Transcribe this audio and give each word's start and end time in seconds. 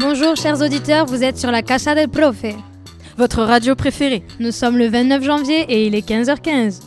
Bonjour 0.00 0.34
chers 0.34 0.62
auditeurs, 0.62 1.04
vous 1.04 1.22
êtes 1.22 1.36
sur 1.36 1.50
la 1.50 1.60
Casa 1.60 1.94
del 1.94 2.08
Profe. 2.08 2.46
Votre 3.18 3.42
radio 3.42 3.74
préférée. 3.74 4.22
Nous 4.38 4.50
sommes 4.50 4.78
le 4.78 4.88
29 4.88 5.22
janvier 5.22 5.60
et 5.68 5.86
il 5.86 5.94
est 5.94 6.08
15h15. 6.08 6.80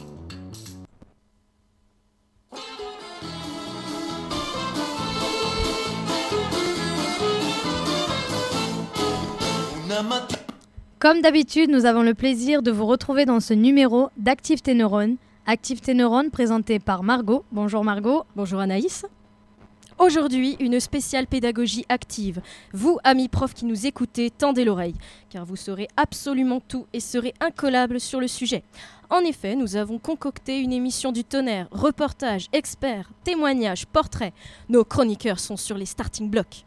Comme 10.97 11.21
d'habitude, 11.21 11.69
nous 11.69 11.85
avons 11.85 12.01
le 12.01 12.15
plaisir 12.15 12.63
de 12.63 12.71
vous 12.71 12.87
retrouver 12.87 13.25
dans 13.25 13.39
ce 13.39 13.53
numéro 13.53 14.09
d'Active 14.17 14.61
tes 14.63 14.73
neurones. 14.73 15.17
Active 15.45 15.81
tes 15.81 15.93
neurones 15.93 16.31
présenté 16.31 16.79
par 16.79 17.03
Margot. 17.03 17.45
Bonjour 17.51 17.83
Margot. 17.83 18.23
Bonjour 18.35 18.59
Anaïs. 18.59 19.05
Aujourd'hui, 19.99 20.57
une 20.59 20.79
spéciale 20.79 21.27
pédagogie 21.27 21.85
active. 21.87 22.41
Vous, 22.73 22.97
amis 23.03 23.27
profs 23.27 23.53
qui 23.53 23.65
nous 23.65 23.85
écoutez, 23.85 24.31
tendez 24.31 24.65
l'oreille, 24.65 24.95
car 25.29 25.45
vous 25.45 25.55
saurez 25.55 25.87
absolument 25.97 26.59
tout 26.59 26.87
et 26.93 26.99
serez 26.99 27.33
incollables 27.39 27.99
sur 27.99 28.19
le 28.19 28.27
sujet. 28.27 28.63
En 29.11 29.19
effet, 29.19 29.55
nous 29.55 29.75
avons 29.75 29.99
concocté 29.99 30.59
une 30.59 30.73
émission 30.73 31.11
du 31.11 31.23
tonnerre, 31.23 31.67
reportages, 31.71 32.47
experts, 32.53 33.11
témoignages, 33.23 33.85
portraits. 33.85 34.33
Nos 34.67 34.83
chroniqueurs 34.83 35.39
sont 35.39 35.57
sur 35.57 35.77
les 35.77 35.85
starting 35.85 36.29
blocks. 36.29 36.65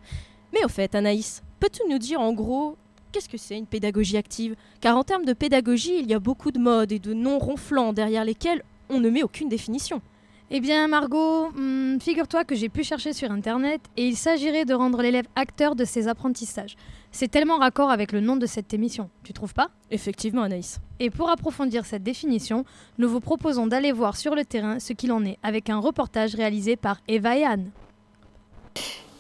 Mais 0.55 0.65
au 0.65 0.69
fait, 0.69 0.95
Anaïs, 0.95 1.43
peux-tu 1.59 1.83
nous 1.91 1.99
dire 1.99 2.21
en 2.21 2.33
gros 2.33 2.77
qu'est-ce 3.11 3.29
que 3.29 3.39
c'est 3.39 3.59
une 3.59 3.67
pédagogie 3.67 4.17
active? 4.17 4.55
Car 4.81 4.97
en 4.97 5.03
termes 5.03 5.25
de 5.25 5.33
pédagogie, 5.33 5.99
il 5.99 6.09
y 6.09 6.15
a 6.15 6.21
beaucoup 6.21 6.53
de 6.53 6.61
modes 6.61 6.93
et 6.93 7.01
de 7.01 7.13
noms 7.13 7.41
ronflants 7.41 7.93
derrière 7.93 8.25
lesquels 8.25 8.63
on 8.89 9.01
ne 9.01 9.11
met 9.11 9.25
aucune 9.25 9.49
définition. 9.49 10.01
Eh 10.49 10.61
bien 10.61 10.87
Margot, 10.87 11.49
hmm, 11.57 11.99
figure-toi 11.99 12.45
que 12.45 12.55
j'ai 12.55 12.69
pu 12.69 12.85
chercher 12.85 13.13
sur 13.13 13.33
Internet 13.33 13.81
et 13.97 14.07
il 14.07 14.17
s'agirait 14.17 14.65
de 14.65 14.75
rendre 14.75 15.03
l'élève 15.03 15.27
acteur 15.35 15.75
de 15.75 15.85
ses 15.85 16.07
apprentissages. 16.07 16.77
C'est 17.11 17.29
tellement 17.29 17.59
raccord 17.59 17.91
avec 17.91 18.13
le 18.13 18.21
nom 18.21 18.37
de 18.37 18.47
cette 18.47 18.73
émission, 18.73 19.11
tu 19.25 19.33
trouves 19.33 19.55
pas? 19.55 19.71
Effectivement 19.91 20.43
Anaïs. 20.43 20.79
Et 21.01 21.11
pour 21.11 21.31
approfondir 21.31 21.85
cette 21.85 22.05
définition, 22.05 22.65
nous 22.99 23.09
vous 23.09 23.19
proposons 23.19 23.67
d'aller 23.67 23.91
voir 23.91 24.17
sur 24.17 24.37
le 24.37 24.45
terrain 24.45 24.79
ce 24.79 24.93
qu'il 24.93 25.11
en 25.11 25.25
est 25.25 25.37
avec 25.43 25.69
un 25.69 25.81
reportage 25.81 26.37
réalisé 26.37 26.77
par 26.77 27.01
Eva 27.09 27.37
et 27.37 27.45
Anne. 27.45 27.73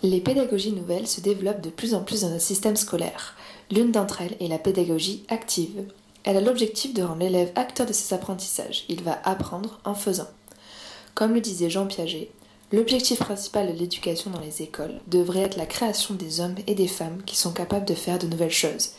Les 0.05 0.21
pédagogies 0.21 0.75
nouvelles 0.75 1.09
se 1.09 1.21
développent 1.21 1.61
de 1.61 1.71
plus 1.71 1.95
en 1.95 2.05
plus 2.05 2.21
dans 2.21 2.31
notre 2.31 2.41
système 2.41 2.77
scolaire. 2.77 3.35
L'une 3.73 3.91
d'entre 3.91 4.21
elles 4.21 4.37
est 4.39 4.47
la 4.47 4.59
pédagogie 4.59 5.25
active. 5.29 5.89
Elle 6.23 6.37
a 6.37 6.41
l'objectif 6.41 6.95
de 6.95 7.03
rendre 7.03 7.23
l'élève 7.23 7.51
acteur 7.57 7.85
de 7.87 7.93
ses 7.93 8.15
apprentissages. 8.15 8.85
Il 8.89 9.03
va 9.03 9.19
apprendre 9.25 9.81
en 9.85 9.95
faisant. 9.95 10.29
Comme 11.17 11.33
le 11.33 11.41
disait 11.41 11.71
Jean 11.71 11.87
Piaget, 11.87 12.29
l'objectif 12.73 13.21
principal 13.21 13.73
de 13.73 13.79
l'éducation 13.79 14.31
dans 14.31 14.41
les 14.41 14.61
écoles 14.61 15.01
devrait 15.07 15.41
être 15.41 15.57
la 15.57 15.65
création 15.65 16.15
des 16.15 16.41
hommes 16.41 16.57
et 16.67 16.75
des 16.75 16.89
femmes 16.89 17.23
qui 17.25 17.37
sont 17.37 17.53
capables 17.53 17.87
de 17.87 17.95
faire 17.95 18.19
de 18.19 18.27
nouvelles 18.27 18.51
choses. 18.51 18.91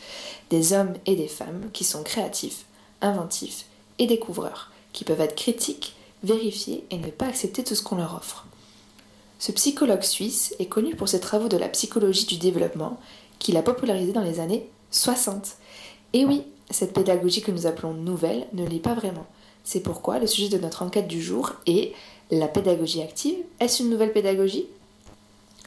Des 0.50 0.72
hommes 0.72 0.94
et 1.06 1.14
des 1.14 1.28
femmes 1.28 1.70
qui 1.72 1.84
sont 1.84 2.02
créatifs, 2.02 2.64
inventifs 3.02 3.66
et 4.00 4.08
découvreurs, 4.08 4.72
qui 4.92 5.04
peuvent 5.04 5.20
être 5.20 5.36
critiques, 5.36 5.94
vérifier 6.24 6.84
et 6.90 6.98
ne 6.98 7.06
pas 7.06 7.26
accepter 7.26 7.62
tout 7.62 7.76
ce 7.76 7.84
qu'on 7.84 7.98
leur 7.98 8.16
offre. 8.16 8.46
Ce 9.38 9.52
psychologue 9.52 10.02
suisse 10.02 10.56
est 10.58 10.66
connu 10.66 10.96
pour 10.96 11.08
ses 11.08 11.20
travaux 11.20 11.48
de 11.48 11.56
la 11.56 11.68
psychologie 11.68 12.26
du 12.26 12.38
développement 12.38 12.98
qu'il 13.38 13.56
a 13.56 13.62
popularisé 13.62 14.10
dans 14.10 14.24
les 14.24 14.40
années 14.40 14.68
60. 14.90 15.52
Et 16.14 16.24
oui, 16.24 16.42
cette 16.68 16.94
pédagogie 16.94 17.42
que 17.42 17.52
nous 17.52 17.68
appelons 17.68 17.94
nouvelle 17.94 18.48
ne 18.54 18.66
l'est 18.66 18.80
pas 18.80 18.94
vraiment. 18.94 19.28
C'est 19.70 19.80
pourquoi 19.80 20.18
le 20.18 20.26
sujet 20.26 20.48
de 20.48 20.56
notre 20.56 20.80
enquête 20.80 21.08
du 21.08 21.20
jour 21.20 21.52
est 21.66 21.92
la 22.30 22.48
pédagogie 22.48 23.02
active. 23.02 23.36
Est-ce 23.60 23.82
une 23.82 23.90
nouvelle 23.90 24.14
pédagogie? 24.14 24.64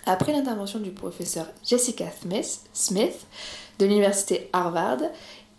Après 0.08 0.31
l'intervention 0.31 0.80
du 0.80 0.89
professeur 0.89 1.45
Jessica 1.63 2.05
Smith, 2.73 3.19
de 3.77 3.86
l'université 3.86 4.49
Harvard, 4.53 5.02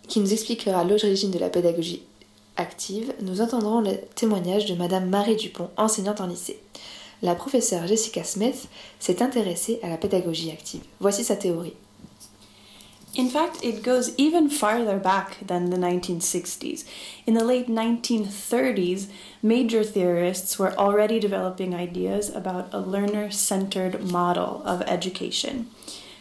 qui 0.08 0.18
nous 0.18 0.32
expliquera 0.32 0.82
l'origine 0.82 1.30
de 1.30 1.38
la 1.38 1.50
pédagogie 1.50 2.02
active, 2.56 3.14
nous 3.20 3.42
entendrons 3.42 3.80
le 3.80 3.92
témoignage 4.16 4.66
de 4.66 4.74
Madame 4.74 5.08
Marie 5.08 5.36
Dupont, 5.36 5.70
enseignante 5.76 6.20
en 6.20 6.26
lycée. 6.26 6.58
La 7.22 7.36
professeure 7.36 7.86
Jessica 7.86 8.24
Smith 8.24 8.66
s'est 8.98 9.22
intéressée 9.22 9.78
à 9.84 9.88
la 9.88 9.98
pédagogie 9.98 10.50
active. 10.50 10.82
Voici 10.98 11.22
sa 11.22 11.36
théorie. 11.36 11.74
In 13.14 13.28
fact, 13.28 13.62
it 13.62 13.82
goes 13.82 14.14
even 14.16 14.48
farther 14.48 14.98
back 14.98 15.36
than 15.46 15.68
the 15.68 15.76
1960s. 15.76 16.84
In 17.26 17.34
the 17.34 17.44
late 17.44 17.68
1930s, 17.68 19.08
major 19.42 19.84
theorists 19.84 20.58
were 20.58 20.72
already 20.78 21.20
developing 21.20 21.74
ideas 21.74 22.30
about 22.34 22.72
a 22.72 22.80
learner 22.80 23.30
centered 23.30 24.02
model 24.02 24.62
of 24.64 24.80
education. 24.82 25.68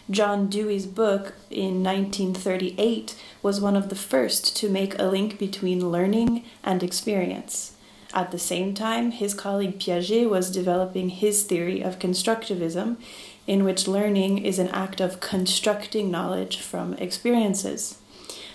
John 0.09 0.49
Dewey's 0.49 0.85
book 0.85 1.35
in 1.49 1.81
1938 1.81 3.15
was 3.41 3.61
one 3.61 3.77
of 3.77 3.87
the 3.87 3.95
first 3.95 4.57
to 4.57 4.67
make 4.67 4.99
a 4.99 5.03
link 5.03 5.39
between 5.39 5.91
learning 5.91 6.43
and 6.61 6.83
experience. 6.83 7.73
At 8.13 8.31
the 8.31 8.39
same 8.39 8.73
time, 8.73 9.11
his 9.11 9.33
colleague 9.33 9.79
Piaget 9.79 10.29
was 10.29 10.51
developing 10.51 11.09
his 11.09 11.43
theory 11.43 11.81
of 11.81 11.99
constructivism, 11.99 12.97
in 13.47 13.63
which 13.63 13.87
learning 13.87 14.39
is 14.39 14.59
an 14.59 14.67
act 14.69 14.99
of 14.99 15.19
constructing 15.19 16.11
knowledge 16.11 16.59
from 16.59 16.93
experiences. 16.95 17.97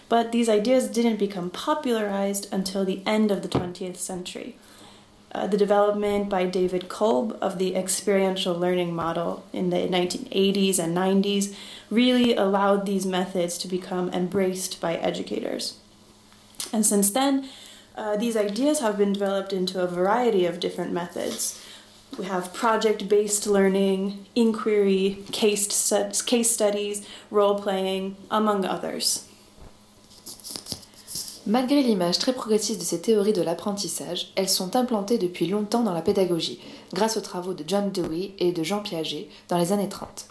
But 0.09 0.31
these 0.31 0.49
ideas 0.49 0.89
didn't 0.89 1.17
become 1.17 1.51
popularized 1.51 2.53
until 2.53 2.85
the 2.85 3.03
end 3.07 3.31
of 3.31 3.43
the 3.43 3.49
20th 3.49 3.97
century. 3.97 4.57
Uh, 5.33 5.47
the 5.47 5.57
development 5.57 6.29
by 6.29 6.47
David 6.47 6.89
Kolb 6.89 7.37
of 7.43 7.59
the 7.59 7.75
experiential 7.75 8.55
learning 8.55 8.95
model 8.95 9.45
in 9.53 9.71
the 9.71 9.89
1980s 9.89 10.79
and 10.79 10.97
90s 10.97 11.55
really 11.91 12.35
allowed 12.35 12.87
these 12.87 13.05
methods 13.05 13.59
to 13.59 13.69
become 13.69 14.11
embraced 14.11 14.81
by 14.81 14.95
educators. 14.95 15.79
And 16.73 16.87
since 16.87 17.11
then, 17.11 17.49
uh, 17.97 18.17
these 18.17 18.37
ideas 18.37 18.81
have 18.81 18.97
been 18.97 19.13
developed 19.13 19.53
into 19.53 19.83
a 19.83 19.87
variety 19.87 20.47
of 20.47 20.61
different 20.61 20.93
methods. 20.93 21.61
We 22.19 22.27
have 22.27 22.53
project 22.55 23.09
based 23.09 23.47
learning, 23.47 24.27
inquiry, 24.35 25.19
case, 25.33 25.93
case 26.25 26.51
studies, 26.51 27.07
role 27.31 27.59
playing, 27.59 28.17
among 28.31 28.65
others. 28.65 29.25
Malgré 31.49 31.81
l'image 31.83 32.19
très 32.19 32.33
progressiste 32.33 32.81
de 32.81 32.85
ces 32.85 33.01
théories 33.01 33.33
de 33.33 33.43
l'apprentissage, 33.43 34.33
elles 34.35 34.49
sont 34.49 34.75
implantées 34.75 35.17
depuis 35.17 35.47
longtemps 35.47 35.85
dans 35.85 35.93
la 35.93 36.03
pédagogie, 36.03 36.61
grâce 36.93 37.17
aux 37.17 37.21
travaux 37.21 37.55
de 37.55 37.63
John 37.65 37.93
Dewey 37.93 38.33
et 38.41 38.51
de 38.51 38.65
Jean 38.65 38.81
Piaget 38.81 39.29
dans 39.49 39.57
les 39.57 39.73
années 39.73 39.89
30. 39.89 40.27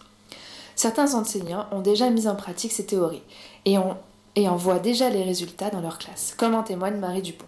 Certains 0.75 1.13
enseignants 1.13 1.67
ont 1.71 1.79
déjà 1.79 2.09
mis 2.09 2.27
en 2.27 2.35
pratique 2.35 2.73
ces 2.73 2.85
théories 2.85 3.23
et, 3.63 3.77
ont, 3.77 3.95
et 4.35 4.49
en 4.49 4.57
voient 4.57 4.79
déjà 4.79 5.09
les 5.09 5.23
résultats 5.23 5.69
dans 5.69 5.79
leur 5.79 5.99
classe, 5.99 6.33
comme 6.37 6.53
en 6.53 6.63
témoigne 6.63 6.97
Marie 6.97 7.21
Dupont. 7.21 7.45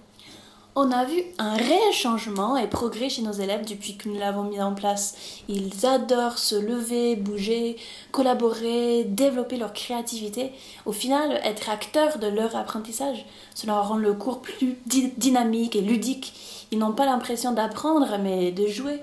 On 0.79 0.91
a 0.91 1.05
vu 1.05 1.23
un 1.39 1.55
réel 1.55 1.91
changement 1.91 2.55
et 2.55 2.67
progrès 2.67 3.09
chez 3.09 3.23
nos 3.23 3.31
élèves 3.31 3.67
depuis 3.67 3.97
que 3.97 4.07
nous 4.07 4.19
l'avons 4.19 4.43
mis 4.43 4.61
en 4.61 4.75
place. 4.75 5.41
Ils 5.49 5.87
adorent 5.87 6.37
se 6.37 6.53
lever, 6.53 7.15
bouger, 7.15 7.77
collaborer, 8.11 9.03
développer 9.03 9.57
leur 9.57 9.73
créativité. 9.73 10.51
Au 10.85 10.91
final, 10.91 11.41
être 11.43 11.71
acteurs 11.71 12.19
de 12.19 12.27
leur 12.27 12.55
apprentissage, 12.55 13.25
cela 13.55 13.81
rend 13.81 13.97
le 13.97 14.13
cours 14.13 14.39
plus 14.39 14.77
dynamique 14.85 15.75
et 15.75 15.81
ludique. 15.81 16.67
Ils 16.69 16.77
n'ont 16.77 16.93
pas 16.93 17.07
l'impression 17.07 17.53
d'apprendre, 17.53 18.19
mais 18.21 18.51
de 18.51 18.67
jouer. 18.67 18.99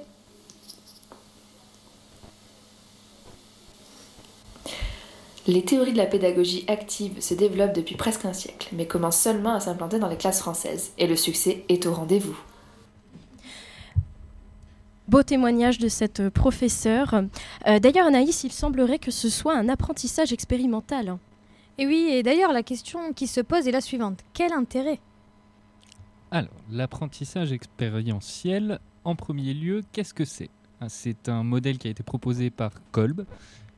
Les 5.47 5.63
théories 5.63 5.93
de 5.93 5.99
la 5.99 6.07
pédagogie 6.07 6.65
active 6.69 7.21
se 7.21 7.35
développent 7.35 7.75
depuis 7.75 7.97
presque 7.97 8.25
un 8.25 8.33
siècle, 8.33 8.71
mais 8.73 8.87
commencent 8.87 9.21
seulement 9.21 9.55
à 9.55 9.61
s'implanter 9.61 9.99
dans 9.99 10.09
les 10.09 10.17
classes 10.17 10.41
françaises, 10.41 10.93
et 10.97 11.07
le 11.07 11.17
succès 11.17 11.65
est 11.69 11.85
au 11.85 11.93
rendez-vous. 11.93 12.37
Beau 15.07 15.23
témoignage 15.23 15.79
de 15.79 15.89
cette 15.89 16.31
professeure. 16.31 17.25
Euh, 17.67 17.79
d'ailleurs, 17.79 18.07
Anaïs, 18.07 18.43
il 18.45 18.53
semblerait 18.53 18.99
que 18.99 19.11
ce 19.11 19.29
soit 19.29 19.55
un 19.55 19.69
apprentissage 19.69 20.33
expérimental. 20.33 21.19
Et 21.77 21.87
oui, 21.87 22.09
et 22.11 22.23
d'ailleurs, 22.23 22.55
la 22.55 22.63
question 22.63 23.13
qui 23.13 23.27
se 23.27 23.43
pose 23.43 23.69
est 23.69 23.73
la 23.73 23.83
suivante. 23.83 24.21
Quel 24.33 24.55
intérêt? 24.55 24.99
Alors, 26.31 26.55
l'apprentissage 26.71 27.53
expérientiel, 27.53 28.81
en 29.05 29.15
premier 29.15 29.53
lieu, 29.53 29.83
qu'est-ce 29.93 30.15
que 30.15 30.25
c'est? 30.25 30.49
C'est 30.89 31.29
un 31.29 31.43
modèle 31.43 31.77
qui 31.77 31.89
a 31.89 31.91
été 31.91 32.03
proposé 32.03 32.49
par 32.51 32.73
Kolb, 32.93 33.27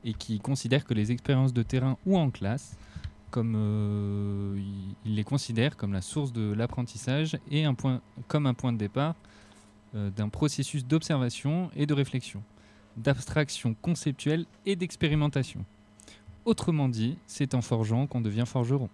et 0.07 0.13
qui 0.13 0.39
considère 0.39 0.85
que 0.85 0.93
les 0.93 1.11
expériences 1.11 1.53
de 1.53 1.63
terrain 1.63 1.97
ou 2.05 2.17
en 2.17 2.31
classe, 2.31 2.77
comme 3.29 3.55
euh, 3.57 4.57
il 5.05 5.15
les 5.15 5.25
considère 5.25 5.75
comme 5.75 5.91
la 5.91 6.01
source 6.01 6.31
de 6.31 6.53
l'apprentissage 6.53 7.37
et 7.51 7.65
un 7.65 7.73
point, 7.73 8.01
comme 8.29 8.45
un 8.45 8.53
point 8.53 8.71
de 8.71 8.77
départ 8.77 9.15
euh, 9.95 10.09
d'un 10.09 10.29
processus 10.29 10.85
d'observation 10.85 11.69
et 11.75 11.85
de 11.85 11.93
réflexion, 11.93 12.41
d'abstraction 12.95 13.75
conceptuelle 13.81 14.45
et 14.65 14.77
d'expérimentation. 14.77 15.65
Autrement 16.45 16.87
dit, 16.87 17.17
c'est 17.27 17.53
en 17.53 17.61
forgeant 17.61 18.07
qu'on 18.07 18.21
devient 18.21 18.45
forgeron. 18.47 18.89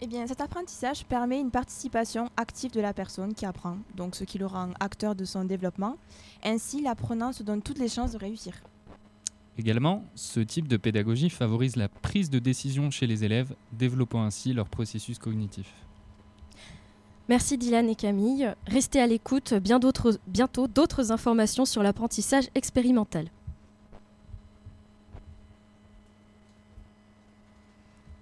Eh 0.00 0.06
bien, 0.06 0.24
cet 0.28 0.40
apprentissage 0.40 1.04
permet 1.04 1.40
une 1.40 1.50
participation 1.50 2.28
active 2.36 2.70
de 2.70 2.80
la 2.80 2.92
personne 2.92 3.34
qui 3.34 3.44
apprend, 3.44 3.78
donc 3.96 4.14
ce 4.14 4.22
qui 4.22 4.38
le 4.38 4.46
rend 4.46 4.70
acteur 4.78 5.16
de 5.16 5.24
son 5.24 5.44
développement. 5.44 5.96
Ainsi, 6.44 6.80
l'apprenant 6.80 7.32
se 7.32 7.42
donne 7.42 7.62
toutes 7.62 7.78
les 7.78 7.88
chances 7.88 8.12
de 8.12 8.18
réussir. 8.18 8.54
Également, 9.58 10.04
ce 10.14 10.40
type 10.40 10.66
de 10.66 10.76
pédagogie 10.76 11.28
favorise 11.28 11.76
la 11.76 11.88
prise 11.88 12.30
de 12.30 12.38
décision 12.38 12.90
chez 12.90 13.06
les 13.06 13.24
élèves, 13.24 13.54
développant 13.72 14.22
ainsi 14.22 14.52
leur 14.54 14.68
processus 14.68 15.18
cognitif. 15.18 15.66
Merci 17.28 17.58
Dylan 17.58 17.88
et 17.88 17.94
Camille. 17.94 18.52
Restez 18.66 19.00
à 19.00 19.06
l'écoute, 19.06 19.54
bien 19.54 19.78
bientôt 20.26 20.66
d'autres 20.66 21.12
informations 21.12 21.64
sur 21.64 21.82
l'apprentissage 21.82 22.48
expérimental. 22.54 23.28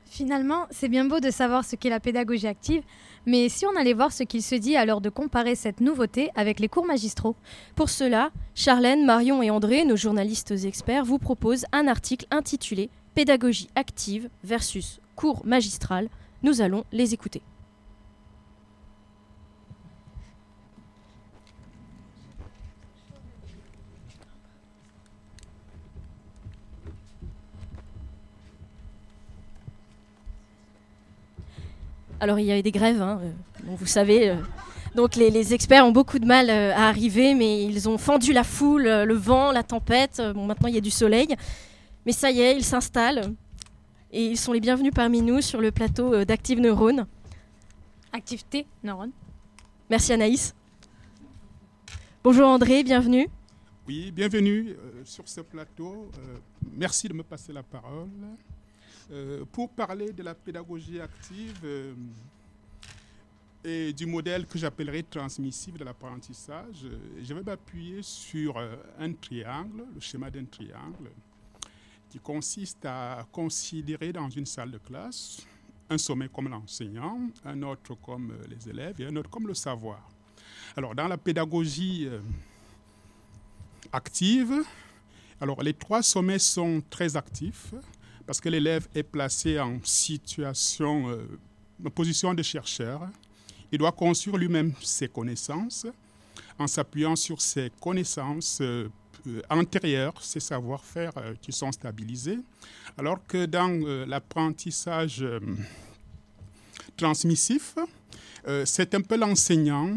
Finalement, 0.06 0.66
c'est 0.70 0.88
bien 0.88 1.06
beau 1.06 1.20
de 1.20 1.30
savoir 1.30 1.64
ce 1.64 1.76
qu'est 1.76 1.88
la 1.88 2.00
pédagogie 2.00 2.46
active, 2.46 2.82
mais 3.26 3.48
si 3.48 3.66
on 3.66 3.76
allait 3.76 3.92
voir 3.92 4.12
ce 4.12 4.22
qu'il 4.22 4.42
se 4.42 4.54
dit 4.54 4.76
alors 4.76 5.00
de 5.00 5.10
comparer 5.10 5.54
cette 5.54 5.80
nouveauté 5.80 6.30
avec 6.34 6.58
les 6.58 6.68
cours 6.68 6.86
magistraux 6.86 7.36
Pour 7.76 7.90
cela, 7.90 8.30
Charlène, 8.54 9.04
Marion 9.04 9.42
et 9.42 9.50
André, 9.50 9.84
nos 9.84 9.96
journalistes 9.96 10.54
experts, 10.64 11.04
vous 11.04 11.18
proposent 11.18 11.66
un 11.72 11.86
article 11.86 12.26
intitulé 12.30 12.88
Pédagogie 13.14 13.68
active 13.74 14.30
versus 14.44 15.00
cours 15.16 15.44
magistral. 15.44 16.08
Nous 16.42 16.62
allons 16.62 16.84
les 16.92 17.12
écouter. 17.12 17.42
Alors 32.20 32.38
il 32.38 32.44
y 32.44 32.52
avait 32.52 32.62
des 32.62 32.70
grèves, 32.70 33.00
hein, 33.00 33.18
euh, 33.22 33.30
vous 33.78 33.86
savez. 33.86 34.28
Euh, 34.28 34.36
donc 34.94 35.16
les, 35.16 35.54
experts 35.54 35.86
ont 35.86 35.90
beaucoup 35.90 36.18
de 36.18 36.26
mal 36.26 36.50
euh, 36.50 36.74
à 36.74 36.88
arriver, 36.88 37.34
mais 37.34 37.64
ils 37.64 37.88
ont 37.88 37.96
fendu 37.96 38.34
la 38.34 38.44
foule, 38.44 38.82
le 38.82 39.14
vent, 39.14 39.52
la 39.52 39.62
tempête. 39.62 40.20
Bon, 40.34 40.44
maintenant 40.44 40.68
il 40.68 40.74
y 40.74 40.78
a 40.78 40.82
du 40.82 40.90
soleil. 40.90 41.34
Mais 42.04 42.12
ça 42.12 42.30
y 42.30 42.40
est, 42.40 42.56
ils 42.56 42.64
s'installent. 42.64 43.34
Et 44.12 44.26
ils 44.26 44.36
sont 44.36 44.52
les 44.52 44.60
bienvenus 44.60 44.92
parmi 44.94 45.22
nous 45.22 45.40
sur 45.40 45.60
le 45.60 45.70
plateau 45.70 46.24
d'Active 46.24 46.60
Neurone. 46.60 47.06
Activité 48.12 48.66
Neurone. 48.82 49.12
Merci 49.88 50.12
Anaïs. 50.12 50.54
Bonjour 52.22 52.48
André, 52.48 52.82
bienvenue. 52.82 53.28
Oui, 53.88 54.10
bienvenue 54.10 54.76
sur 55.04 55.26
ce 55.26 55.40
plateau. 55.40 56.10
merci 56.76 57.08
de 57.08 57.14
me 57.14 57.22
passer 57.22 57.52
la 57.52 57.62
parole. 57.62 58.08
Euh, 59.12 59.44
pour 59.50 59.68
parler 59.70 60.12
de 60.12 60.22
la 60.22 60.34
pédagogie 60.34 61.00
active 61.00 61.58
euh, 61.64 61.94
et 63.64 63.92
du 63.92 64.06
modèle 64.06 64.46
que 64.46 64.56
j'appellerais 64.56 65.02
transmissif 65.02 65.74
de 65.76 65.82
l'apprentissage, 65.82 66.84
euh, 66.84 66.96
je 67.20 67.34
vais 67.34 67.42
m'appuyer 67.42 68.02
sur 68.02 68.56
un 68.56 69.12
triangle, 69.14 69.84
le 69.92 70.00
schéma 70.00 70.30
d'un 70.30 70.44
triangle, 70.44 71.10
qui 72.08 72.20
consiste 72.20 72.84
à 72.84 73.26
considérer 73.32 74.12
dans 74.12 74.30
une 74.30 74.46
salle 74.46 74.70
de 74.70 74.78
classe 74.78 75.44
un 75.88 75.98
sommet 75.98 76.28
comme 76.28 76.48
l'enseignant, 76.48 77.18
un 77.44 77.62
autre 77.62 77.96
comme 77.96 78.32
les 78.48 78.68
élèves 78.68 79.00
et 79.00 79.06
un 79.06 79.16
autre 79.16 79.28
comme 79.28 79.48
le 79.48 79.54
savoir. 79.54 80.08
Alors, 80.76 80.94
dans 80.94 81.08
la 81.08 81.18
pédagogie 81.18 82.08
active, 83.92 84.62
alors 85.40 85.60
les 85.64 85.74
trois 85.74 86.00
sommets 86.00 86.38
sont 86.38 86.80
très 86.88 87.16
actifs 87.16 87.74
parce 88.30 88.40
que 88.40 88.48
l'élève 88.48 88.86
est 88.94 89.02
placé 89.02 89.58
en 89.58 89.80
situation, 89.82 91.10
euh, 91.10 91.26
en 91.84 91.90
position 91.90 92.32
de 92.32 92.44
chercheur. 92.44 93.08
Il 93.72 93.78
doit 93.78 93.90
construire 93.90 94.36
lui-même 94.36 94.72
ses 94.80 95.08
connaissances. 95.08 95.84
En 96.56 96.68
s'appuyant 96.68 97.16
sur 97.16 97.40
ses 97.40 97.72
connaissances 97.80 98.60
euh, 98.60 98.88
antérieures, 99.50 100.22
ses 100.22 100.38
savoir-faire 100.38 101.10
euh, 101.16 101.34
qui 101.42 101.50
sont 101.50 101.72
stabilisés, 101.72 102.38
alors 102.96 103.18
que 103.26 103.46
dans 103.46 104.06
l'apprentissage 104.06 105.26
transmissif, 106.96 107.74
c'est 108.64 108.94
un 108.94 109.00
peu 109.00 109.16
l'enseignant 109.16 109.92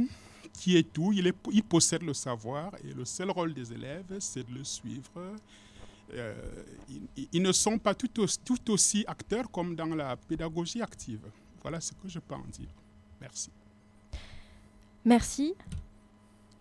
qui 0.59 0.75
est 0.75 0.91
tout, 0.91 1.13
il 1.13 1.63
possède 1.63 2.01
le 2.01 2.15
savoir 2.15 2.71
et 2.83 2.95
le 2.95 3.06
seul 3.06 3.30
rôle 3.30 3.53
des 3.53 3.71
élèves, 3.74 4.18
c'est 4.18 4.50
de 4.50 4.56
le 4.56 4.63
suivre 4.63 5.35
euh, 6.14 6.34
ils, 7.32 7.42
ne 7.42 7.52
sont 7.52 7.78
pas 7.78 7.94
tout 7.94 8.20
aussi, 8.20 8.40
tout 8.40 8.72
aussi, 8.72 9.04
acteurs 9.08 9.50
comme 9.50 9.76
dans 9.76 9.96
la 9.96 10.16
pédagogie 10.16 10.82
active. 10.82 11.22
Voilà 11.62 11.80
ce 11.80 11.94
que 11.94 12.08
je 12.08 12.20
peux 12.20 12.36
en 12.36 12.46
dire. 12.52 12.70
Merci. 13.20 13.52
Merci. 15.06 15.56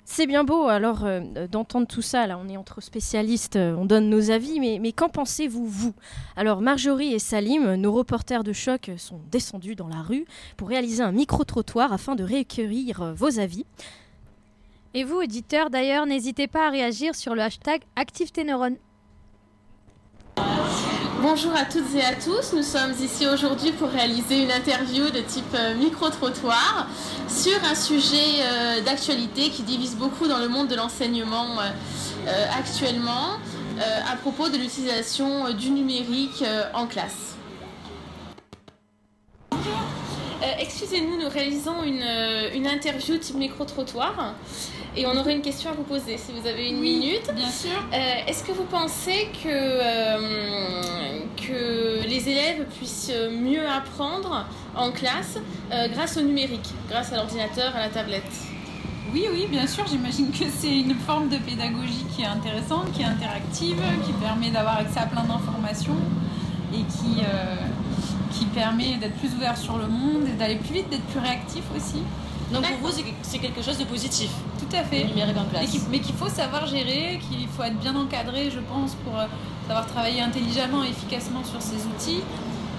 C'est 0.05 0.27
bien 0.27 0.45
beau 0.45 0.69
alors 0.69 1.05
euh, 1.05 1.47
d'entendre 1.49 1.87
tout 1.87 2.03
ça. 2.03 2.27
Là, 2.27 2.39
on 2.39 2.49
est 2.49 2.57
entre 2.57 2.81
spécialistes, 2.81 3.57
euh, 3.57 3.75
on 3.77 3.85
donne 3.85 4.11
nos 4.11 4.31
avis, 4.31 4.59
mais, 4.61 4.79
mais 4.81 4.93
qu'en 4.93 5.09
pensez-vous, 5.09 5.67
vous? 5.67 5.95
Alors, 6.37 6.61
Marjorie 6.61 7.15
et 7.15 7.19
Salim, 7.19 7.75
nos 7.75 7.93
reporters 7.93 8.45
de 8.45 8.53
choc, 8.53 8.91
sont 8.97 9.21
descendus 9.31 9.75
dans 9.75 9.89
la 9.89 10.03
rue 10.03 10.25
pour 10.57 10.69
réaliser 10.69 11.03
un 11.03 11.13
micro-trottoir 11.13 11.93
afin 11.93 12.15
de 12.15 12.25
recueillir 12.25 13.15
vos 13.15 13.39
avis. 13.39 13.65
Et 14.95 15.05
vous, 15.05 15.17
auditeurs, 15.17 15.71
d'ailleurs, 15.71 16.05
n'hésitez 16.05 16.49
pas 16.49 16.67
à 16.67 16.71
réagir 16.71 17.15
sur 17.15 17.35
le 17.35 17.43
hashtag 17.43 17.83
ActiveTéneurone. 17.97 18.77
Bonjour 21.23 21.53
à 21.55 21.65
toutes 21.65 21.95
et 21.95 22.03
à 22.03 22.17
tous, 22.17 22.53
nous 22.53 22.65
sommes 22.65 22.95
ici 23.01 23.29
aujourd'hui 23.29 23.71
pour 23.71 23.89
réaliser 23.89 24.43
une 24.43 24.51
interview 24.51 25.09
de 25.09 25.21
type 25.21 25.55
euh, 25.55 25.77
micro-trottoir 25.77 26.89
sur 27.29 27.63
un 27.65 27.77
sujet 27.77 28.43
euh, 28.43 28.81
d'actualité 28.81 29.49
qui 29.51 29.63
divise 29.63 29.95
beaucoup 29.95 30.27
dans 30.27 30.39
le 30.39 30.49
monde 30.49 30.67
de 30.67 30.75
l'enseignement 30.75 31.47
euh, 32.27 32.47
actuellement 32.59 33.39
à 34.11 34.17
propos 34.17 34.49
de 34.49 34.57
l'utilisation 34.57 35.53
du 35.55 35.71
numérique 35.71 36.45
en 36.75 36.87
classe. 36.87 37.37
Excusez-nous, 40.59 41.21
nous 41.21 41.29
réalisons 41.29 41.83
une, 41.83 42.05
une 42.55 42.67
interview 42.67 43.17
type 43.17 43.37
micro-trottoir 43.37 44.35
et 44.97 45.07
on 45.07 45.17
aurait 45.17 45.35
une 45.35 45.43
question 45.43 45.71
à 45.71 45.73
vous 45.73 45.85
poser 45.85 46.19
si 46.19 46.33
vous 46.33 46.47
avez 46.47 46.69
une 46.69 46.81
minute. 46.81 47.31
Bien 47.35 47.49
sûr. 47.51 47.71
Euh, 47.93 47.97
est-ce 48.27 48.45
que 48.45 48.53
vous 48.53 48.65
pensez 48.65 49.29
que, 49.43 49.49
euh, 49.49 51.21
que 51.37 52.07
les 52.07 52.29
élèves 52.29 52.67
puissent 52.77 53.13
mieux 53.31 53.67
apprendre 53.67 54.47
en 54.77 54.91
classe 54.93 55.39
euh, 55.73 55.89
grâce 55.89 56.17
au 56.17 56.21
numérique, 56.21 56.69
grâce 56.89 57.13
à 57.13 57.17
l'ordinateur, 57.17 57.75
à 57.75 57.81
la 57.81 57.89
tablette? 57.89 58.23
Oui, 59.13 59.27
oui, 59.31 59.47
bien 59.51 59.67
sûr, 59.67 59.87
j'imagine 59.87 60.31
que 60.31 60.45
c'est 60.55 60.81
une 60.81 60.95
forme 60.95 61.29
de 61.29 61.37
pédagogie 61.37 62.07
qui 62.15 62.23
est 62.23 62.27
intéressante, 62.27 62.93
qui 62.93 63.03
est 63.03 63.07
interactive, 63.07 63.77
qui 64.07 64.13
permet 64.15 64.51
d'avoir 64.51 64.79
accès 64.79 65.01
à 65.01 65.07
plein 65.07 65.25
d'informations 65.25 65.99
et 66.73 66.79
qui, 66.79 67.21
qui 68.31 68.47
permet 68.47 68.97
d'être 68.97 69.15
plus 69.17 69.35
ouvert 69.35 69.59
sur 69.59 69.77
le 69.77 69.87
monde 69.87 70.27
et 70.29 70.39
d'aller 70.39 70.55
plus 70.57 70.73
vite, 70.73 70.89
d'être 70.89 71.05
plus 71.05 71.21
réactif 71.21 71.63
aussi. 71.77 72.03
Donc 72.53 72.67
pour 72.81 72.91
vous, 72.91 73.03
c'est 73.23 73.39
quelque 73.39 73.63
chose 73.63 73.79
de 73.79 73.85
positif. 73.85 74.31
Tout 74.59 74.77
à 74.77 74.85
fait. 74.85 75.05
numérique 75.05 75.37
en 75.37 75.45
classe. 75.45 75.71
Mais 75.91 76.01
qu'il 76.01 76.15
faut 76.15 76.29
savoir 76.29 76.67
gérer, 76.67 77.21
qu'il 77.29 77.49
faut 77.49 77.63
être 77.63 77.79
bien 77.79 77.95
encadré, 77.97 78.51
je 78.51 78.61
pense, 78.61 78.95
pour 79.05 79.19
euh, 79.19 79.27
savoir 79.67 79.87
travailler 79.87 80.21
intelligemment 80.21 80.85
et 80.85 80.89
efficacement 80.89 81.45
sur 81.45 81.61
ces 81.61 81.87
outils. 81.87 82.21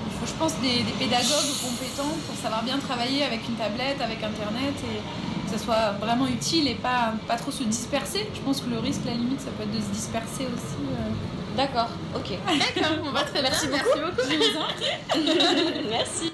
Il 0.08 0.14
faut, 0.20 0.26
je 0.26 0.34
pense, 0.34 0.54
des, 0.62 0.84
pédagogues 1.00 1.54
compétents 1.62 2.16
pour 2.28 2.36
savoir 2.42 2.64
bien 2.64 2.78
travailler 2.78 3.24
avec 3.24 3.48
une 3.48 3.56
tablette, 3.56 4.02
avec 4.02 4.24
Internet 4.24 4.76
et 4.84 5.50
que 5.50 5.58
ce 5.58 5.64
soit 5.64 5.92
vraiment 6.00 6.28
utile 6.28 6.68
et 6.68 6.76
pas, 6.76 7.14
pas 7.28 7.36
trop 7.36 7.52
se 7.52 7.64
disperser. 7.64 8.28
Je 8.34 8.42
pense 8.42 8.62
que 8.62 8.70
le 8.70 8.80
risque, 8.80 9.02
la 9.06 9.14
limite, 9.14 9.42
ça 9.42 9.52
peut 9.58 9.64
être 9.64 9.76
de 9.76 9.82
se 9.82 9.90
disperser 9.90 10.46
aussi. 10.46 10.78
Euh. 10.80 11.58
D'accord, 11.58 11.90
ok. 12.16 12.38
D'accord, 12.48 12.98
on 13.06 13.12
va 13.12 13.24
très 13.24 13.42
Merci 13.42 13.68
Beaucoup. 13.68 14.00
Merci 14.28 14.38
beaucoup. 14.54 15.90
Merci. 15.90 16.34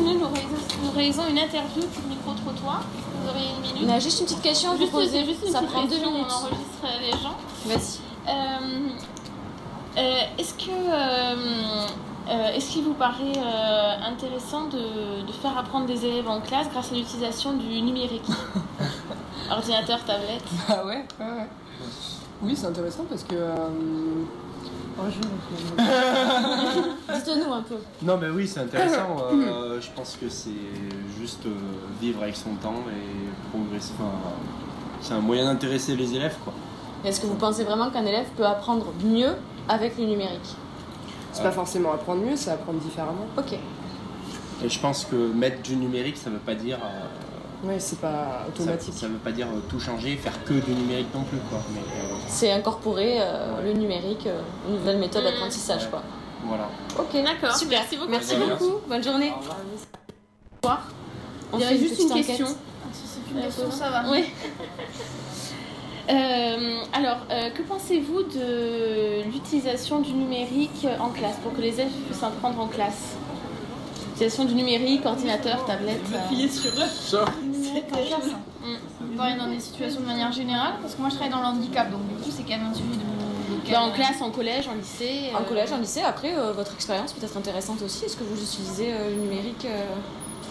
Nous, 0.00 0.90
réalisons 0.94 1.22
une 1.28 1.38
interview 1.38 1.82
pour 1.82 2.02
le 2.02 2.08
micro-trottoir. 2.08 2.82
Vous 3.22 3.30
une 3.30 3.62
minute 3.62 3.88
On 3.88 3.92
a 3.92 3.98
juste 3.98 4.20
une 4.20 4.26
petite 4.26 4.42
question 4.42 4.72
à 4.72 4.74
vous 4.74 4.86
poser. 4.88 5.24
Juste 5.24 5.46
Ça 5.46 5.62
prend 5.62 5.84
deux 5.84 5.96
minutes. 5.96 6.26
On 6.28 6.44
enregistre 6.44 6.86
les 7.00 7.12
gens. 7.12 7.36
Vas-y. 7.66 8.00
Euh, 8.28 8.88
euh, 9.98 10.20
est-ce 10.38 10.54
que. 10.54 10.70
Euh, 10.70 12.48
est-ce 12.54 12.70
qu'il 12.70 12.84
vous 12.84 12.94
paraît 12.94 13.38
intéressant 14.02 14.68
de, 14.68 15.30
faire 15.42 15.58
apprendre 15.58 15.86
des 15.86 16.06
élèves 16.06 16.26
en 16.26 16.40
classe 16.40 16.70
grâce 16.70 16.90
à 16.90 16.94
l'utilisation 16.94 17.52
du 17.52 17.82
numérique 17.82 18.24
Ordinateur, 19.50 20.02
tablette 20.04 20.42
Ah 20.68 20.86
ouais, 20.86 21.04
ouais, 21.20 21.26
ouais. 21.26 21.48
Oui, 22.42 22.56
c'est 22.56 22.66
intéressant 22.66 23.04
parce 23.08 23.24
que 23.24 23.36
Dites-nous 27.14 27.52
un 27.52 27.62
peu. 27.62 27.76
Non, 28.02 28.16
mais 28.16 28.28
oui, 28.28 28.48
c'est 28.48 28.60
intéressant. 28.60 29.16
Euh, 29.34 29.80
je 29.80 29.90
pense 29.90 30.16
que 30.20 30.28
c'est 30.28 30.50
juste 31.18 31.44
euh, 31.46 31.54
vivre 32.00 32.22
avec 32.22 32.36
son 32.36 32.54
temps 32.54 32.82
et 32.88 33.50
progresser. 33.50 33.92
c'est 35.00 35.14
un 35.14 35.20
moyen 35.20 35.46
d'intéresser 35.46 35.96
les 35.96 36.14
élèves, 36.14 36.36
quoi. 36.44 36.52
Est-ce 37.04 37.20
que 37.20 37.26
vous 37.26 37.34
pensez 37.34 37.64
vraiment 37.64 37.90
qu'un 37.90 38.06
élève 38.06 38.26
peut 38.36 38.46
apprendre 38.46 38.92
mieux 39.04 39.34
avec 39.68 39.98
le 39.98 40.04
numérique? 40.04 40.54
C'est 41.32 41.42
pas 41.42 41.50
forcément 41.50 41.92
apprendre 41.92 42.22
mieux, 42.22 42.36
c'est 42.36 42.50
apprendre 42.50 42.78
différemment. 42.78 43.26
Ok. 43.36 43.54
Et 44.64 44.68
je 44.68 44.78
pense 44.78 45.04
que 45.04 45.32
mettre 45.32 45.62
du 45.62 45.76
numérique, 45.76 46.16
ça 46.16 46.30
veut 46.30 46.38
pas 46.38 46.54
dire 46.54 46.78
euh, 46.82 47.00
Ouais, 47.64 47.78
c'est 47.78 47.98
pas 48.00 48.44
automatique. 48.48 48.92
Ça, 48.94 49.06
ne 49.08 49.12
veut 49.14 49.18
pas 49.18 49.32
dire 49.32 49.46
euh, 49.46 49.60
tout 49.68 49.80
changer, 49.80 50.16
faire 50.16 50.42
que 50.44 50.54
du 50.54 50.72
numérique 50.72 51.08
non 51.14 51.22
plus, 51.22 51.38
quoi. 51.48 51.58
Mais, 51.72 51.80
euh, 51.80 52.14
C'est 52.28 52.50
incorporer 52.52 53.16
euh, 53.20 53.62
le 53.64 53.72
numérique, 53.72 54.26
euh, 54.26 54.40
une 54.68 54.76
nouvelle 54.76 54.98
méthode 54.98 55.22
Mm. 55.22 55.26
d'apprentissage, 55.26 55.88
quoi. 55.90 56.02
voilà. 56.46 56.68
Ok, 56.98 57.12
D'accord. 57.24 57.56
super. 57.56 57.80
Merci 57.80 57.96
beaucoup. 57.96 58.10
Merci 58.10 58.34
Merci. 58.36 58.50
beaucoup. 58.64 58.80
Bonne 58.88 59.02
journée. 59.02 59.32
Il 61.54 61.60
y 61.60 61.64
avait 61.64 61.78
juste 61.78 62.00
une 62.02 62.10
question. 62.10 62.46
une 63.34 63.42
question, 63.42 63.70
ça 63.70 63.90
va. 63.90 64.04
Oui. 64.10 64.24
Euh, 66.10 66.80
alors, 66.92 67.16
euh, 67.30 67.48
que 67.48 67.62
pensez-vous 67.62 68.24
de 68.24 69.22
l'utilisation 69.32 70.00
du 70.00 70.12
numérique 70.12 70.86
en 71.00 71.08
classe 71.08 71.36
pour 71.42 71.54
que 71.54 71.62
les 71.62 71.80
élèves 71.80 71.92
puissent 72.06 72.22
apprendre 72.22 72.60
en 72.60 72.66
classe? 72.66 73.14
L'utilisation 74.08 74.44
du 74.44 74.54
numérique, 74.54 75.06
ordinateur, 75.06 75.64
tablette. 75.64 76.02
euh, 76.12 76.48
sur 76.48 76.72
le 76.72 76.86
Numérique 77.74 77.92
en 77.92 78.18
classe. 78.18 78.32
Mm. 78.62 79.38
Dans 79.38 79.48
des 79.48 79.60
situations 79.60 80.00
de 80.00 80.06
manière 80.06 80.32
générale 80.32 80.74
Parce 80.80 80.94
que 80.94 81.00
moi 81.00 81.08
je 81.10 81.14
travaille 81.16 81.32
dans 81.32 81.40
le 81.40 81.46
handicap, 81.46 81.90
donc 81.90 82.00
du 82.08 82.14
coup 82.22 82.30
c'est 82.30 82.42
quand 82.42 82.56
même 82.58 82.68
un 82.70 82.74
sujet 82.74 82.88
de. 82.88 82.94
de- 83.66 83.72
bah, 83.72 83.80
en 83.82 83.90
classe, 83.92 84.20
en 84.20 84.30
collège, 84.30 84.68
en 84.68 84.74
lycée. 84.74 85.30
En 85.34 85.40
euh, 85.40 85.44
collège, 85.44 85.72
en 85.72 85.78
lycée, 85.78 86.02
après, 86.02 86.34
euh, 86.36 86.52
votre 86.52 86.74
expérience 86.74 87.12
peut 87.12 87.24
être 87.24 87.36
intéressante 87.36 87.80
aussi. 87.82 88.04
Est-ce 88.04 88.16
que 88.16 88.24
vous 88.24 88.40
utilisez 88.42 88.92
euh, 88.92 89.10
le 89.10 89.16
numérique 89.22 89.64
euh, 89.64 89.84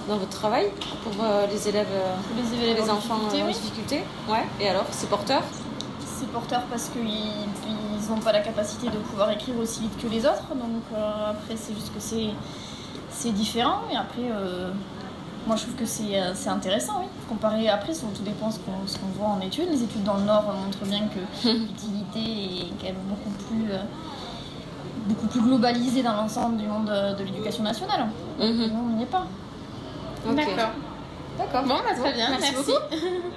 dans 0.08 0.18
votre 0.18 0.32
travail 0.32 0.68
pour 1.04 1.24
euh, 1.24 1.46
les 1.48 1.68
élèves, 1.68 1.88
euh, 1.92 2.16
Pour 2.28 2.36
les 2.44 2.64
élèves 2.64 2.84
les 2.84 2.90
en 2.90 2.96
enfants 2.96 3.16
difficulté, 3.18 3.42
euh, 3.42 3.44
en 3.44 3.48
oui. 3.48 3.54
difficulté? 3.54 4.04
Ouais. 4.30 4.44
Et 4.60 4.68
alors, 4.70 4.86
c'est 4.92 5.10
porteur? 5.10 5.44
C'est 6.06 6.28
porteur 6.32 6.62
parce 6.70 6.90
qu'ils 6.90 8.10
n'ont 8.10 8.22
pas 8.22 8.32
la 8.32 8.40
capacité 8.42 8.88
de 8.88 8.98
pouvoir 8.98 9.30
écrire 9.32 9.58
aussi 9.60 9.82
vite 9.82 9.98
que 10.02 10.08
les 10.08 10.26
autres, 10.26 10.48
donc 10.56 10.84
euh, 10.96 11.32
après 11.32 11.56
c'est 11.56 11.74
juste 11.74 11.94
que 11.94 12.00
c'est 12.00 12.30
c'est 13.12 13.32
différent. 13.32 13.82
Et 13.92 13.96
après, 13.96 14.24
euh, 14.32 14.72
moi 15.48 15.56
je 15.56 15.64
trouve 15.64 15.76
que 15.76 15.86
c'est 15.86 16.20
euh, 16.20 16.32
c'est 16.36 16.50
intéressant, 16.50 17.00
oui. 17.02 17.08
Comparé 17.30 17.70
après, 17.70 17.94
ça, 17.94 18.06
tout 18.16 18.24
dépend 18.24 18.50
ce 18.52 18.60
qu'on 18.60 18.86
ce 18.88 18.98
qu'on 18.98 19.08
voit 19.18 19.28
en 19.30 19.42
études. 19.42 19.70
Les 19.70 19.84
études 19.84 20.04
dans 20.04 20.18
le 20.18 20.24
Nord 20.24 20.44
montrent 20.66 20.86
bien 20.86 21.02
que 21.08 21.48
l'utilité 21.50 22.66
est 22.68 22.70
quand 22.80 22.86
même 22.88 22.96
beaucoup 23.10 23.30
plus. 23.48 23.72
euh, 23.72 23.80
beaucoup 25.08 25.28
plus 25.28 25.42
globalisée 25.42 26.02
dans 26.02 26.14
l'ensemble 26.14 26.56
du 26.58 26.66
monde 26.66 26.90
euh, 26.90 27.14
de 27.14 27.24
l'éducation 27.26 27.64
nationale. 27.64 28.08
Nous, 28.40 28.46
on 28.46 28.96
n'y 28.96 29.04
est 29.04 29.06
pas. 29.08 29.26
D'accord. 30.26 30.70
D'accord. 31.38 31.64
Bon, 31.64 31.76
bah, 31.84 31.94
très 32.00 32.14
bien, 32.14 32.30
Merci 32.30 32.54
merci. 32.54 32.72
beaucoup. 32.72 32.96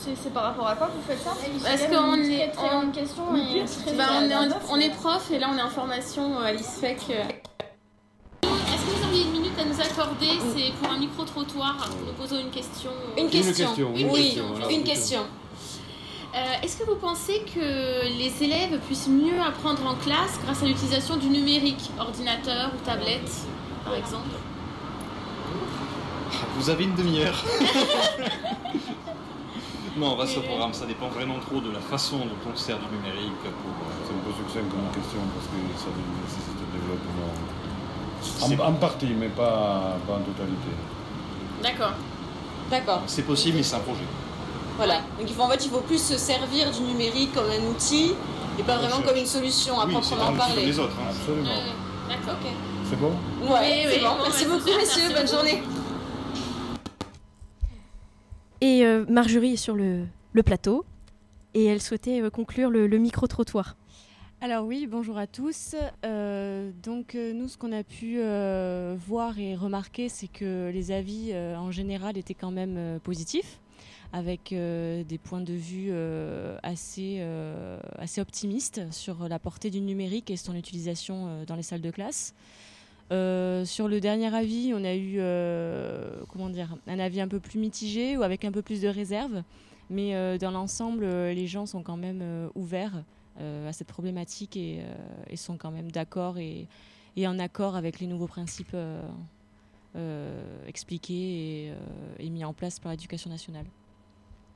C'est 0.00 0.14
c'est 0.16 0.32
par 0.32 0.44
rapport 0.44 0.68
à 0.68 0.76
quoi 0.76 0.86
que 0.86 0.92
vous 0.92 1.02
faites 1.08 1.18
ça? 1.18 1.30
Parce 1.64 1.76
C'est 1.80 1.88
qu'on 1.88 2.12
très, 2.12 2.32
est- 2.34 2.48
très 2.52 2.66
on- 2.66 2.80
grande 2.82 2.92
question 2.92 3.22
et 3.34 3.64
très- 3.64 3.96
Bah, 3.96 4.04
on, 4.20 4.30
est, 4.30 4.34
en- 4.36 4.48
on 4.70 4.76
est 4.78 4.90
prof 4.94 5.28
et 5.32 5.38
là 5.40 5.48
on 5.52 5.58
est 5.58 5.62
en 5.62 5.70
formation 5.70 6.38
à 6.38 6.52
l'ISFEC. 6.52 7.00
Accorder 9.90 10.38
C'est 10.54 10.72
pour 10.74 10.90
un 10.92 10.98
micro-trottoir. 10.98 11.88
Nous 12.06 12.12
posons 12.12 12.38
une 12.40 12.50
question. 12.50 12.90
Une 13.16 13.30
question. 13.30 13.74
une 13.94 14.10
oui, 14.10 14.34
question, 14.34 14.68
une 14.70 14.84
question. 14.84 15.22
Euh, 16.34 16.62
Est-ce 16.62 16.76
que 16.76 16.84
vous 16.84 16.96
pensez 16.96 17.42
que 17.54 18.06
les 18.18 18.42
élèves 18.42 18.78
puissent 18.86 19.08
mieux 19.08 19.40
apprendre 19.40 19.86
en 19.86 19.94
classe 19.94 20.38
grâce 20.44 20.62
à 20.62 20.66
l'utilisation 20.66 21.16
du 21.16 21.28
numérique, 21.28 21.90
ordinateur 21.98 22.70
ou 22.74 22.78
tablette 22.84 23.30
par 23.84 23.94
exemple? 23.94 24.28
Vous 26.56 26.68
avez 26.70 26.84
une 26.84 26.94
demi-heure. 26.94 27.42
non, 29.96 30.14
reste 30.16 30.36
au 30.36 30.42
programme, 30.42 30.74
ça 30.74 30.84
dépend 30.86 31.08
vraiment 31.08 31.38
trop 31.40 31.60
de 31.60 31.70
la 31.70 31.80
façon 31.80 32.18
dont 32.18 32.50
on 32.52 32.56
se 32.56 32.64
sert 32.66 32.78
du 32.78 32.86
numérique 32.96 33.32
pour. 33.42 33.50
euh, 33.50 34.04
C'est 34.04 34.12
un 34.14 34.18
peu 34.20 34.32
succinct 34.36 34.68
comme 34.70 34.86
question 34.92 35.20
parce 35.34 35.46
que 35.46 35.56
ça 35.80 35.88
nécessite 36.22 36.60
un 36.60 36.70
développement. 36.76 37.32
En, 38.42 38.50
en 38.68 38.72
partie, 38.74 39.14
mais 39.18 39.28
pas, 39.28 39.96
pas 40.06 40.14
en 40.14 40.20
totalité. 40.20 40.68
D'accord. 41.62 41.92
D'accord. 42.70 43.02
C'est 43.06 43.22
possible, 43.22 43.56
mais 43.58 43.62
c'est 43.62 43.76
un 43.76 43.80
projet. 43.80 44.04
Voilà. 44.76 44.96
Donc 45.18 45.28
il 45.28 45.34
faut, 45.34 45.42
en 45.42 45.48
fait, 45.48 45.64
il 45.64 45.70
faut 45.70 45.80
plus 45.80 46.00
se 46.02 46.16
servir 46.16 46.70
du 46.70 46.80
numérique 46.82 47.32
comme 47.34 47.46
un 47.50 47.70
outil 47.70 48.12
et 48.58 48.62
pas 48.62 48.76
vraiment 48.76 49.00
comme 49.02 49.16
une 49.16 49.26
solution 49.26 49.80
à 49.80 49.86
Oui, 49.86 49.92
proprement 49.92 50.32
parler. 50.34 50.66
les 50.66 50.78
autres. 50.78 50.94
hein. 51.00 51.10
Absolument. 51.10 51.48
Euh, 51.48 52.08
D'accord. 52.08 52.38
C'est 52.88 52.96
bon? 52.98 53.08
Ouais, 53.10 53.14
Oui, 53.50 53.56
c'est 53.90 53.96
oui, 53.98 54.02
bon. 54.02 54.08
bon, 54.10 54.22
Merci 54.24 54.44
bah, 54.44 54.50
beaucoup, 54.52 54.64
messieurs. 54.64 54.78
merci 54.78 55.00
Bonne 55.14 55.14
beaucoup. 55.24 55.28
journée. 55.28 55.62
Et 58.60 58.84
euh, 58.84 59.04
Marjorie 59.08 59.52
est 59.54 59.56
sur 59.56 59.74
le, 59.74 60.04
le 60.32 60.42
plateau 60.42 60.84
et 61.54 61.64
elle 61.66 61.80
souhaitait 61.80 62.20
euh, 62.20 62.30
conclure 62.30 62.70
le, 62.70 62.86
le 62.86 62.98
micro-trottoir. 62.98 63.76
Alors 64.40 64.66
oui, 64.66 64.86
bonjour 64.88 65.18
à 65.18 65.26
tous. 65.26 65.74
Euh, 66.04 66.70
donc 66.84 67.16
euh, 67.16 67.32
nous, 67.32 67.48
ce 67.48 67.58
qu'on 67.58 67.72
a 67.72 67.82
pu 67.82 68.18
euh, 68.20 68.94
voir 68.96 69.36
et 69.40 69.56
remarquer, 69.56 70.08
c'est 70.08 70.28
que 70.28 70.70
les 70.72 70.92
avis 70.92 71.34
en 71.34 71.72
général 71.72 72.16
étaient 72.16 72.34
quand 72.34 72.52
même 72.52 73.00
positifs, 73.02 73.58
avec 74.12 74.50
des 74.54 75.18
points 75.20 75.40
de 75.40 75.52
vue 75.52 75.90
assez, 76.62 77.20
optimistes 78.18 78.82
sur 78.92 79.28
la 79.28 79.40
portée 79.40 79.70
du 79.70 79.80
numérique 79.80 80.30
et 80.30 80.36
son 80.36 80.54
utilisation 80.54 81.44
dans 81.44 81.56
les 81.56 81.64
salles 81.64 81.80
de 81.80 81.90
classe. 81.90 82.32
Sur 83.10 83.88
le 83.88 83.98
dernier 84.00 84.32
avis, 84.32 84.72
on 84.72 84.84
a 84.84 84.94
eu 84.94 85.18
comment 86.28 86.48
dire, 86.48 86.76
un 86.86 87.00
avis 87.00 87.20
un 87.20 87.28
peu 87.28 87.40
plus 87.40 87.58
mitigé 87.58 88.16
ou 88.16 88.22
avec 88.22 88.44
un 88.44 88.52
peu 88.52 88.62
plus 88.62 88.82
de 88.82 88.88
réserve, 88.88 89.42
mais 89.90 90.38
dans 90.38 90.52
l'ensemble, 90.52 91.04
les 91.06 91.48
gens 91.48 91.66
sont 91.66 91.82
quand 91.82 91.96
même 91.96 92.50
ouverts 92.54 93.02
à 93.38 93.72
cette 93.72 93.88
problématique 93.88 94.56
et, 94.56 94.80
euh, 94.80 94.94
et 95.28 95.36
sont 95.36 95.56
quand 95.56 95.70
même 95.70 95.90
d'accord 95.90 96.38
et, 96.38 96.66
et 97.16 97.26
en 97.26 97.38
accord 97.38 97.76
avec 97.76 98.00
les 98.00 98.06
nouveaux 98.06 98.26
principes 98.26 98.74
euh, 98.74 99.02
euh, 99.96 100.66
expliqués 100.66 101.66
et, 101.66 101.70
euh, 101.70 101.74
et 102.18 102.30
mis 102.30 102.44
en 102.44 102.52
place 102.52 102.78
par 102.78 102.92
l'éducation 102.92 103.30
nationale. 103.30 103.66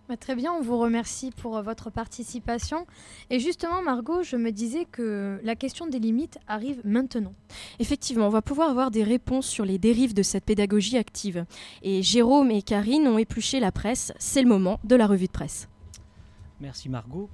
Bah, 0.08 0.16
très 0.16 0.34
bien, 0.34 0.52
on 0.52 0.60
vous 0.60 0.78
remercie 0.78 1.30
pour 1.30 1.56
euh, 1.56 1.62
votre 1.62 1.88
participation. 1.90 2.86
Et 3.30 3.38
justement, 3.38 3.82
Margot, 3.82 4.22
je 4.22 4.36
me 4.36 4.50
disais 4.50 4.84
que 4.84 5.40
la 5.42 5.54
question 5.54 5.86
des 5.86 6.00
limites 6.00 6.38
arrive 6.48 6.80
maintenant. 6.84 7.34
Effectivement, 7.78 8.26
on 8.26 8.30
va 8.30 8.42
pouvoir 8.42 8.68
avoir 8.68 8.90
des 8.90 9.04
réponses 9.04 9.46
sur 9.46 9.64
les 9.64 9.78
dérives 9.78 10.12
de 10.12 10.22
cette 10.22 10.44
pédagogie 10.44 10.98
active. 10.98 11.46
Et 11.82 12.02
Jérôme 12.02 12.50
et 12.50 12.62
Karine 12.62 13.06
ont 13.06 13.18
épluché 13.18 13.60
la 13.60 13.72
presse. 13.72 14.12
C'est 14.18 14.42
le 14.42 14.48
moment 14.48 14.80
de 14.84 14.96
la 14.96 15.06
revue 15.06 15.28
de 15.28 15.32
presse. 15.32 15.68
Merci 16.60 16.88
Margot. 16.88 17.30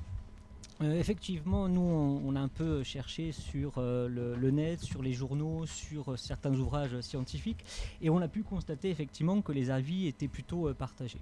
Euh, 0.81 0.99
effectivement, 0.99 1.69
nous, 1.69 1.81
on, 1.81 2.37
a 2.37 2.41
un 2.41 2.49
peu 2.49 2.85
cherché 2.85 3.33
sur 3.33 3.75
euh, 3.79 4.09
le, 4.09 4.51
net, 4.51 4.81
sur 4.81 5.03
les 5.03 5.13
journaux, 5.13 5.67
sur 5.67 6.13
euh, 6.13 6.17
certains 6.17 6.55
ouvrages 6.55 7.01
scientifiques, 7.01 7.65
et 8.01 8.11
on 8.11 8.19
a 8.19 8.29
pu 8.29 8.45
constater 8.45 8.89
effectivement 8.91 9.43
que 9.43 9.51
les 9.51 9.71
avis 9.71 10.07
étaient 10.07 10.29
plutôt 10.29 10.73
partagés. 10.75 11.21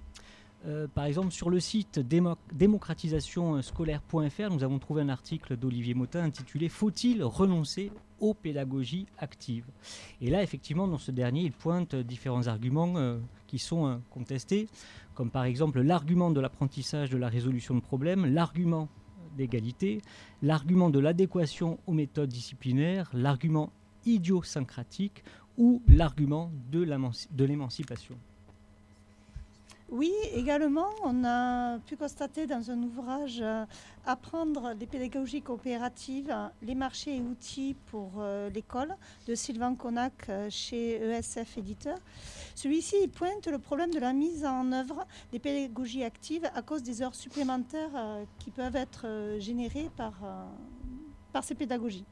Par 0.95 1.05
exemple, 1.05 1.31
sur 1.31 1.51
le 1.51 1.59
site 1.61 1.99
démo- 1.99 2.35
démocratisationscolaire.fr, 2.51 4.49
nous 4.49 4.63
avons 4.63 4.79
trouvé 4.79 5.03
un 5.03 5.09
article 5.09 5.55
d'Olivier 5.55 5.93
Motin 5.93 6.23
intitulé 6.23 6.67
Faut-il 6.67 7.23
renoncer 7.23 7.91
aux 8.19 8.33
pédagogies 8.33 9.05
actives? 9.19 9.67
Et 10.19 10.31
là, 10.31 10.41
effectivement, 10.41 10.87
dans 10.87 10.97
ce 10.97 11.11
dernier, 11.11 11.41
il 11.41 11.51
pointe 11.51 11.95
différents 11.95 12.47
arguments 12.47 13.19
qui 13.45 13.59
sont 13.59 14.01
contestés, 14.09 14.67
comme 15.13 15.29
par 15.29 15.45
exemple 15.45 15.79
l'argument 15.81 16.31
de 16.31 16.41
l'apprentissage 16.41 17.11
de 17.11 17.17
la 17.17 17.29
résolution 17.29 17.75
de 17.75 17.79
problèmes, 17.79 18.25
l'argument 18.25 18.89
d'égalité, 19.37 20.01
l'argument 20.41 20.89
de 20.89 20.99
l'adéquation 20.99 21.79
aux 21.87 21.93
méthodes 21.93 22.29
disciplinaires, 22.29 23.09
l'argument 23.13 23.71
idiosyncratique 24.05 25.23
ou 25.57 25.81
l'argument 25.87 26.51
de 26.71 26.81
l'émancipation. 27.45 28.17
Oui, 29.89 30.11
également, 30.33 30.89
on 31.05 31.23
a 31.23 31.79
pu 31.79 31.95
constater 31.95 32.45
dans 32.45 32.71
un 32.71 32.83
ouvrage 32.83 33.39
euh, 33.41 33.65
Apprendre 34.05 34.73
les 34.77 34.85
pédagogies 34.85 35.41
coopératives, 35.41 36.35
les 36.61 36.75
marchés 36.75 37.15
et 37.15 37.21
outils 37.21 37.75
pour 37.85 38.11
euh, 38.17 38.49
l'école 38.49 38.93
de 39.27 39.35
Sylvain 39.35 39.75
Connac 39.75 40.11
euh, 40.27 40.49
chez 40.49 40.95
ESF 40.95 41.57
Éditeur. 41.57 41.97
Celui-ci 42.53 43.07
pointe 43.07 43.47
le 43.47 43.59
problème 43.59 43.91
de 43.91 43.99
la 43.99 44.11
mise 44.11 44.45
en 44.45 44.73
œuvre 44.73 45.07
des 45.31 45.39
pédagogies 45.39 46.03
actives 46.03 46.49
à 46.53 46.61
cause 46.61 46.83
des 46.83 47.01
heures 47.01 47.15
supplémentaires 47.15 48.25
qui 48.39 48.51
peuvent 48.51 48.75
être 48.75 49.37
générées 49.39 49.89
par 49.95 51.43
ces 51.43 51.55
pédagogies. 51.55 52.05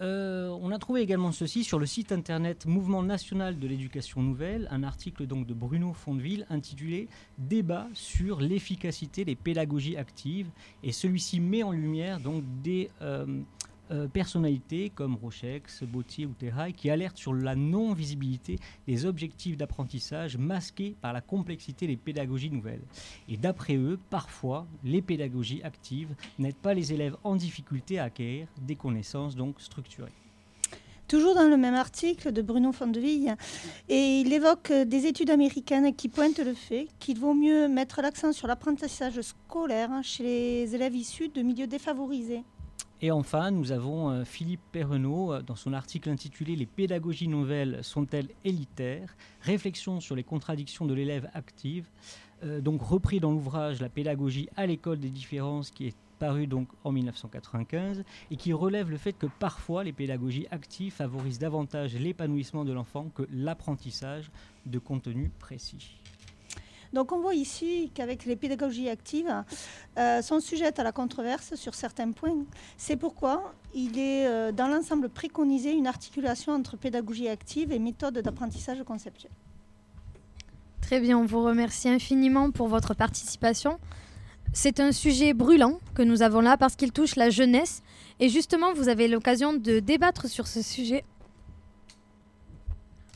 Euh, 0.00 0.56
on 0.60 0.70
a 0.70 0.78
trouvé 0.78 1.00
également 1.00 1.32
ceci 1.32 1.64
sur 1.64 1.78
le 1.78 1.86
site 1.86 2.12
internet 2.12 2.66
Mouvement 2.66 3.02
national 3.02 3.58
de 3.58 3.66
l'éducation 3.66 4.22
nouvelle, 4.22 4.68
un 4.70 4.84
article 4.84 5.26
donc 5.26 5.46
de 5.46 5.54
Bruno 5.54 5.92
Fondeville 5.92 6.46
intitulé 6.50 7.08
Débat 7.36 7.88
sur 7.94 8.40
l'efficacité 8.40 9.24
des 9.24 9.34
pédagogies 9.34 9.96
actives 9.96 10.50
et 10.84 10.92
celui-ci 10.92 11.40
met 11.40 11.64
en 11.64 11.72
lumière 11.72 12.20
donc 12.20 12.44
des 12.62 12.90
euh, 13.02 13.42
euh, 13.90 14.06
personnalités 14.06 14.90
comme 14.90 15.16
Rochex, 15.16 15.82
Bautier 15.82 16.26
ou 16.26 16.34
Terrail 16.34 16.74
qui 16.74 16.90
alertent 16.90 17.16
sur 17.16 17.32
la 17.32 17.54
non-visibilité 17.54 18.58
des 18.86 19.06
objectifs 19.06 19.56
d'apprentissage 19.56 20.36
masqués 20.36 20.94
par 21.00 21.12
la 21.12 21.22
complexité 21.22 21.86
des 21.86 21.96
pédagogies 21.96 22.50
nouvelles. 22.50 22.82
Et 23.28 23.36
d'après 23.36 23.76
eux, 23.76 23.98
parfois, 24.10 24.66
les 24.84 25.00
pédagogies 25.00 25.62
actives 25.62 26.14
n'aident 26.38 26.56
pas 26.56 26.74
les 26.74 26.92
élèves 26.92 27.16
en 27.24 27.36
difficulté 27.36 27.98
à 27.98 28.04
acquérir 28.04 28.48
des 28.60 28.76
connaissances 28.76 29.36
donc 29.36 29.60
structurées. 29.60 30.12
toujours 31.06 31.34
dans 31.34 31.48
le 31.48 31.56
même 31.56 31.74
article 31.74 32.32
de 32.32 32.42
Bruno 32.42 32.70
Fondeville, 32.70 33.34
et 33.88 34.20
il 34.20 34.30
évoque 34.30 34.70
des 34.70 35.06
études 35.06 35.30
américaines 35.30 35.94
qui 35.94 36.10
pointent 36.10 36.40
le 36.40 36.52
fait 36.52 36.88
qu'il 36.98 37.18
vaut 37.18 37.32
mieux 37.32 37.66
mettre 37.66 38.02
l'accent 38.02 38.32
sur 38.34 38.46
l'apprentissage 38.46 39.18
scolaire 39.22 39.90
chez 40.02 40.22
les 40.22 40.74
élèves 40.74 40.94
issus 40.94 41.30
de 41.30 41.40
milieux 41.40 41.66
défavorisés. 41.66 42.44
Et 43.00 43.12
enfin, 43.12 43.52
nous 43.52 43.70
avons 43.70 44.10
euh, 44.10 44.24
Philippe 44.24 44.60
Perrenot 44.72 45.32
euh, 45.32 45.42
dans 45.42 45.54
son 45.54 45.72
article 45.72 46.10
intitulé 46.10 46.56
Les 46.56 46.66
pédagogies 46.66 47.28
nouvelles 47.28 47.84
sont-elles 47.84 48.28
élitaires? 48.44 49.16
Réflexion 49.40 50.00
sur 50.00 50.16
les 50.16 50.24
contradictions 50.24 50.84
de 50.84 50.94
l'élève 50.94 51.30
active. 51.32 51.86
Euh, 52.42 52.60
donc 52.60 52.82
repris 52.82 53.20
dans 53.20 53.30
l'ouvrage 53.30 53.80
La 53.80 53.88
pédagogie 53.88 54.48
à 54.56 54.66
l'école 54.66 54.98
des 54.98 55.10
différences 55.10 55.70
qui 55.70 55.86
est 55.86 55.96
paru 56.18 56.48
donc 56.48 56.66
en 56.82 56.90
1995 56.90 58.02
et 58.32 58.36
qui 58.36 58.52
relève 58.52 58.90
le 58.90 58.96
fait 58.96 59.12
que 59.12 59.26
parfois 59.38 59.84
les 59.84 59.92
pédagogies 59.92 60.48
actives 60.50 60.92
favorisent 60.92 61.38
davantage 61.38 61.94
l'épanouissement 61.94 62.64
de 62.64 62.72
l'enfant 62.72 63.10
que 63.14 63.22
l'apprentissage 63.32 64.32
de 64.66 64.80
contenu 64.80 65.30
précis. 65.38 65.97
Donc 66.92 67.12
on 67.12 67.20
voit 67.20 67.34
ici 67.34 67.90
qu'avec 67.94 68.24
les 68.24 68.36
pédagogies 68.36 68.88
actives, 68.88 69.44
euh, 69.98 70.22
sont 70.22 70.40
sujettes 70.40 70.78
à 70.78 70.82
la 70.82 70.92
controverse 70.92 71.54
sur 71.54 71.74
certains 71.74 72.12
points. 72.12 72.44
C'est 72.76 72.96
pourquoi 72.96 73.52
il 73.74 73.98
est 73.98 74.26
euh, 74.26 74.52
dans 74.52 74.68
l'ensemble 74.68 75.08
préconisé 75.08 75.72
une 75.72 75.86
articulation 75.86 76.52
entre 76.52 76.76
pédagogie 76.76 77.28
active 77.28 77.72
et 77.72 77.78
méthode 77.78 78.18
d'apprentissage 78.18 78.82
conceptuel. 78.84 79.30
Très 80.80 81.00
bien, 81.00 81.18
on 81.18 81.26
vous 81.26 81.42
remercie 81.42 81.88
infiniment 81.88 82.50
pour 82.50 82.68
votre 82.68 82.94
participation. 82.94 83.78
C'est 84.54 84.80
un 84.80 84.92
sujet 84.92 85.34
brûlant 85.34 85.78
que 85.94 86.02
nous 86.02 86.22
avons 86.22 86.40
là 86.40 86.56
parce 86.56 86.74
qu'il 86.74 86.92
touche 86.92 87.16
la 87.16 87.28
jeunesse 87.28 87.82
et 88.18 88.30
justement 88.30 88.72
vous 88.72 88.88
avez 88.88 89.06
l'occasion 89.06 89.52
de 89.52 89.78
débattre 89.80 90.26
sur 90.26 90.46
ce 90.46 90.62
sujet 90.62 91.04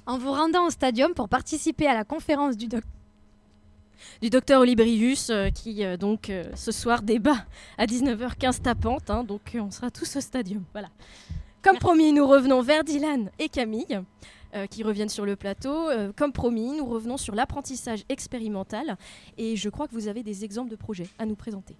en 0.04 0.18
vous 0.18 0.32
rendant 0.32 0.66
au 0.66 0.70
stadium 0.70 1.14
pour 1.14 1.30
participer 1.30 1.86
à 1.86 1.94
la 1.94 2.04
conférence 2.04 2.56
du 2.58 2.66
docteur 2.66 3.01
du 4.20 4.30
docteur 4.30 4.60
Olibrius 4.60 5.30
euh, 5.30 5.50
qui 5.50 5.84
euh, 5.84 5.96
donc 5.96 6.30
euh, 6.30 6.44
ce 6.54 6.72
soir 6.72 7.02
débat 7.02 7.44
à 7.78 7.86
19h15 7.86 8.62
tapante. 8.62 9.10
Hein, 9.10 9.24
donc 9.24 9.56
on 9.58 9.70
sera 9.70 9.90
tous 9.90 10.16
au 10.16 10.20
stadium. 10.20 10.64
Voilà. 10.72 10.88
Comme 11.62 11.78
promis, 11.78 12.12
nous 12.12 12.26
revenons 12.26 12.60
vers 12.62 12.84
Dylan 12.84 13.30
et 13.38 13.48
Camille. 13.48 14.00
qui 14.68 14.82
reviennent 14.82 15.08
sur 15.08 15.24
le 15.24 15.34
plateau. 15.34 15.88
comme 16.14 16.30
promis, 16.30 16.76
nous 16.76 16.84
revenons 16.84 17.16
sur 17.16 17.34
l'apprentissage 17.34 18.04
expérimental 18.10 18.98
et 19.38 19.56
je 19.56 19.70
crois 19.70 19.88
que 19.88 19.94
vous 19.94 20.08
avez 20.08 20.22
des 20.22 20.44
exemples 20.44 20.70
de 20.70 20.76
projets 20.76 21.08
à 21.18 21.24
nous 21.24 21.36
présenter. 21.36 21.74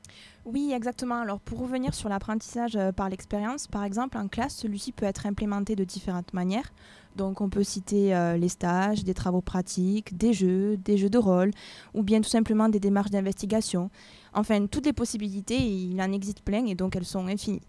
Oui, 0.46 0.72
exactement. 0.72 1.20
Alors 1.20 1.38
pour 1.38 1.58
revenir 1.58 1.92
sur 1.92 2.08
l'apprentissage 2.08 2.78
par 2.96 3.10
l'expérience, 3.10 3.66
par 3.66 3.84
exemple 3.84 4.16
en 4.16 4.26
classe, 4.26 4.56
celui-ci 4.56 4.92
peut 4.92 5.04
être 5.04 5.26
implémenté 5.26 5.76
de 5.76 5.84
différentes 5.84 6.32
manières. 6.32 6.72
Donc 7.16 7.40
on 7.40 7.49
peut 7.49 7.64
citer 7.64 8.14
euh, 8.14 8.37
les 8.37 8.49
stages, 8.49 9.04
des 9.04 9.14
travaux 9.14 9.40
pratiques, 9.40 10.16
des 10.16 10.33
jeux, 10.33 10.76
des 10.76 10.97
jeux 10.97 11.11
de 11.11 11.19
rôle, 11.19 11.50
ou 11.95 12.02
bien 12.02 12.21
tout 12.21 12.28
simplement 12.28 12.69
des 12.69 12.81
démarches 12.81 13.11
d'investigation. 13.11 13.90
Enfin, 14.33 14.66
toutes 14.66 14.87
les 14.87 14.92
possibilités, 14.92 15.59
il 15.59 16.00
en 16.00 16.11
existe 16.12 16.42
plein 16.42 16.64
et 16.66 16.75
donc 16.75 16.97
elles 16.97 17.04
sont 17.04 17.26
infinies. 17.26 17.62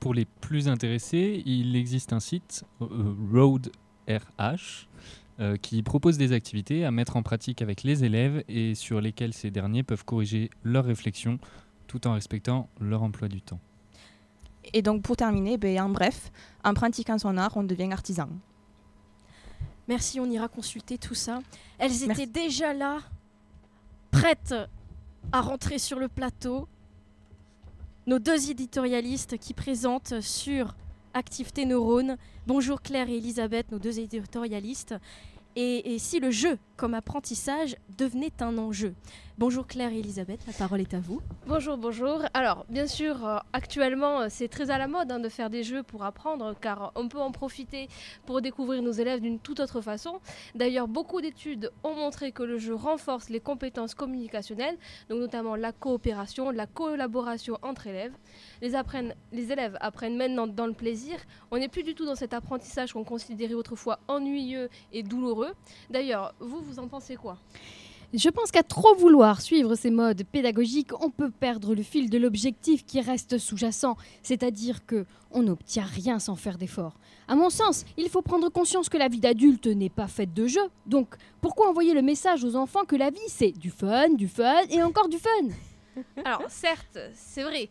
Pour 0.00 0.14
les 0.14 0.24
plus 0.24 0.68
intéressés, 0.68 1.42
il 1.44 1.76
existe 1.76 2.12
un 2.12 2.20
site, 2.20 2.64
euh, 2.80 3.14
Road 3.32 3.70
RH, 4.08 4.86
euh, 5.40 5.56
qui 5.56 5.82
propose 5.82 6.18
des 6.18 6.32
activités 6.32 6.84
à 6.84 6.90
mettre 6.90 7.16
en 7.16 7.22
pratique 7.22 7.62
avec 7.62 7.82
les 7.82 8.04
élèves 8.04 8.42
et 8.48 8.74
sur 8.74 9.00
lesquelles 9.00 9.34
ces 9.34 9.50
derniers 9.50 9.82
peuvent 9.82 10.04
corriger 10.04 10.50
leurs 10.62 10.84
réflexions 10.84 11.38
tout 11.86 12.06
en 12.06 12.14
respectant 12.14 12.68
leur 12.80 13.02
emploi 13.02 13.28
du 13.28 13.40
temps. 13.40 13.60
Et 14.72 14.82
donc 14.82 15.02
pour 15.02 15.16
terminer, 15.16 15.56
ben, 15.56 15.80
en 15.80 15.88
bref, 15.88 16.30
en 16.64 16.74
pratiquant 16.74 17.18
son 17.18 17.36
art, 17.36 17.56
on 17.56 17.62
devient 17.62 17.90
artisan. 17.92 18.28
Merci, 19.86 20.20
on 20.20 20.26
ira 20.26 20.48
consulter 20.48 20.98
tout 20.98 21.14
ça. 21.14 21.40
Elles 21.78 22.04
étaient 22.04 22.26
déjà 22.26 22.74
là, 22.74 22.98
prêtes 24.10 24.54
à 25.32 25.40
rentrer 25.40 25.78
sur 25.78 25.98
le 25.98 26.08
plateau. 26.08 26.68
Nos 28.06 28.18
deux 28.18 28.50
éditorialistes 28.50 29.38
qui 29.38 29.54
présentent 29.54 30.20
sur 30.20 30.74
Activité 31.14 31.64
Neurone. 31.64 32.16
Bonjour 32.46 32.82
Claire 32.82 33.08
et 33.08 33.16
Elisabeth, 33.16 33.70
nos 33.72 33.78
deux 33.78 33.98
éditorialistes. 33.98 34.94
Et, 35.56 35.94
et 35.94 35.98
si 35.98 36.20
le 36.20 36.30
jeu 36.30 36.58
comme 36.78 36.94
apprentissage 36.94 37.76
devenait 37.98 38.32
un 38.40 38.56
enjeu 38.56 38.94
Bonjour 39.38 39.68
Claire 39.68 39.92
et 39.92 40.00
Elisabeth, 40.00 40.40
la 40.48 40.52
parole 40.52 40.80
est 40.80 40.94
à 40.94 40.98
vous. 40.98 41.22
Bonjour, 41.46 41.76
bonjour. 41.76 42.22
Alors, 42.34 42.66
bien 42.68 42.88
sûr, 42.88 43.24
euh, 43.24 43.38
actuellement, 43.52 44.22
euh, 44.22 44.26
c'est 44.28 44.48
très 44.48 44.72
à 44.72 44.78
la 44.78 44.88
mode 44.88 45.12
hein, 45.12 45.20
de 45.20 45.28
faire 45.28 45.48
des 45.48 45.62
jeux 45.62 45.84
pour 45.84 46.02
apprendre, 46.02 46.56
car 46.60 46.90
on 46.96 47.06
peut 47.06 47.20
en 47.20 47.30
profiter 47.30 47.86
pour 48.26 48.42
découvrir 48.42 48.82
nos 48.82 48.90
élèves 48.90 49.20
d'une 49.20 49.38
toute 49.38 49.60
autre 49.60 49.80
façon. 49.80 50.18
D'ailleurs, 50.56 50.88
beaucoup 50.88 51.20
d'études 51.20 51.70
ont 51.84 51.94
montré 51.94 52.32
que 52.32 52.42
le 52.42 52.58
jeu 52.58 52.74
renforce 52.74 53.28
les 53.28 53.38
compétences 53.38 53.94
communicationnelles, 53.94 54.76
donc 55.08 55.20
notamment 55.20 55.54
la 55.54 55.70
coopération, 55.70 56.50
la 56.50 56.66
collaboration 56.66 57.58
entre 57.62 57.86
élèves. 57.86 58.14
Les, 58.60 58.74
apprennent, 58.74 59.14
les 59.30 59.52
élèves 59.52 59.78
apprennent 59.80 60.16
maintenant 60.16 60.48
dans 60.48 60.66
le 60.66 60.72
plaisir. 60.72 61.16
On 61.52 61.58
n'est 61.58 61.68
plus 61.68 61.84
du 61.84 61.94
tout 61.94 62.06
dans 62.06 62.16
cet 62.16 62.34
apprentissage 62.34 62.92
qu'on 62.92 63.04
considérait 63.04 63.54
autrefois 63.54 64.00
ennuyeux 64.08 64.68
et 64.92 65.04
douloureux. 65.04 65.54
D'ailleurs, 65.90 66.34
vous, 66.40 66.60
vous 66.68 66.78
en 66.78 66.88
pensez 66.88 67.16
quoi 67.16 67.38
je 68.14 68.30
pense 68.30 68.50
qu'à 68.50 68.62
trop 68.62 68.94
vouloir 68.94 69.42
suivre 69.42 69.74
ces 69.74 69.90
modes 69.90 70.24
pédagogiques, 70.24 70.98
on 71.02 71.10
peut 71.10 71.30
perdre 71.30 71.74
le 71.74 71.82
fil 71.82 72.08
de 72.08 72.16
l'objectif 72.16 72.86
qui 72.86 73.02
reste 73.02 73.36
sous-jacent, 73.36 73.98
c'est-à-dire 74.22 74.86
que 74.86 75.04
on 75.30 75.42
n'obtient 75.42 75.84
rien 75.84 76.18
sans 76.18 76.34
faire 76.34 76.56
d'efforts. 76.56 76.96
À 77.28 77.34
mon 77.34 77.50
sens, 77.50 77.84
il 77.98 78.08
faut 78.08 78.22
prendre 78.22 78.48
conscience 78.48 78.88
que 78.88 78.96
la 78.96 79.08
vie 79.08 79.20
d'adulte 79.20 79.66
n'est 79.66 79.90
pas 79.90 80.08
faite 80.08 80.32
de 80.32 80.46
jeux. 80.46 80.70
Donc, 80.86 81.16
pourquoi 81.42 81.68
envoyer 81.68 81.92
le 81.92 82.00
message 82.00 82.44
aux 82.44 82.56
enfants 82.56 82.86
que 82.86 82.96
la 82.96 83.10
vie 83.10 83.18
c'est 83.28 83.52
du 83.52 83.68
fun, 83.68 84.08
du 84.14 84.26
fun 84.26 84.62
et 84.70 84.82
encore 84.82 85.10
du 85.10 85.18
fun? 85.18 86.02
Alors, 86.24 86.44
certes, 86.48 86.98
c'est 87.12 87.42
vrai, 87.42 87.68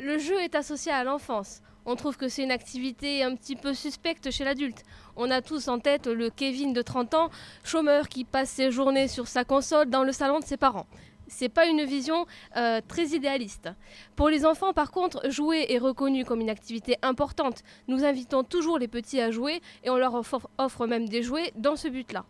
le 0.00 0.16
jeu 0.18 0.40
est 0.40 0.54
associé 0.54 0.92
à 0.92 1.02
l'enfance 1.02 1.60
on 1.86 1.96
trouve 1.96 2.16
que 2.16 2.28
c'est 2.28 2.42
une 2.42 2.50
activité 2.50 3.22
un 3.22 3.34
petit 3.34 3.56
peu 3.56 3.74
suspecte 3.74 4.30
chez 4.30 4.44
l'adulte. 4.44 4.82
On 5.16 5.30
a 5.30 5.42
tous 5.42 5.68
en 5.68 5.78
tête 5.78 6.06
le 6.06 6.30
Kevin 6.30 6.72
de 6.72 6.82
30 6.82 7.14
ans, 7.14 7.30
chômeur 7.64 8.08
qui 8.08 8.24
passe 8.24 8.50
ses 8.50 8.70
journées 8.70 9.08
sur 9.08 9.28
sa 9.28 9.44
console 9.44 9.90
dans 9.90 10.04
le 10.04 10.12
salon 10.12 10.40
de 10.40 10.44
ses 10.44 10.56
parents. 10.56 10.86
C'est 11.26 11.48
pas 11.48 11.66
une 11.66 11.84
vision 11.84 12.26
euh, 12.56 12.80
très 12.86 13.06
idéaliste. 13.08 13.70
Pour 14.16 14.28
les 14.28 14.44
enfants, 14.44 14.72
par 14.72 14.90
contre, 14.90 15.30
jouer 15.30 15.66
est 15.70 15.78
reconnu 15.78 16.24
comme 16.24 16.40
une 16.40 16.50
activité 16.50 16.96
importante. 17.02 17.62
Nous 17.88 18.04
invitons 18.04 18.44
toujours 18.44 18.78
les 18.78 18.88
petits 18.88 19.20
à 19.20 19.30
jouer 19.30 19.62
et 19.82 19.90
on 19.90 19.96
leur 19.96 20.14
offre 20.14 20.86
même 20.86 21.08
des 21.08 21.22
jouets 21.22 21.52
dans 21.56 21.76
ce 21.76 21.88
but-là. 21.88 22.26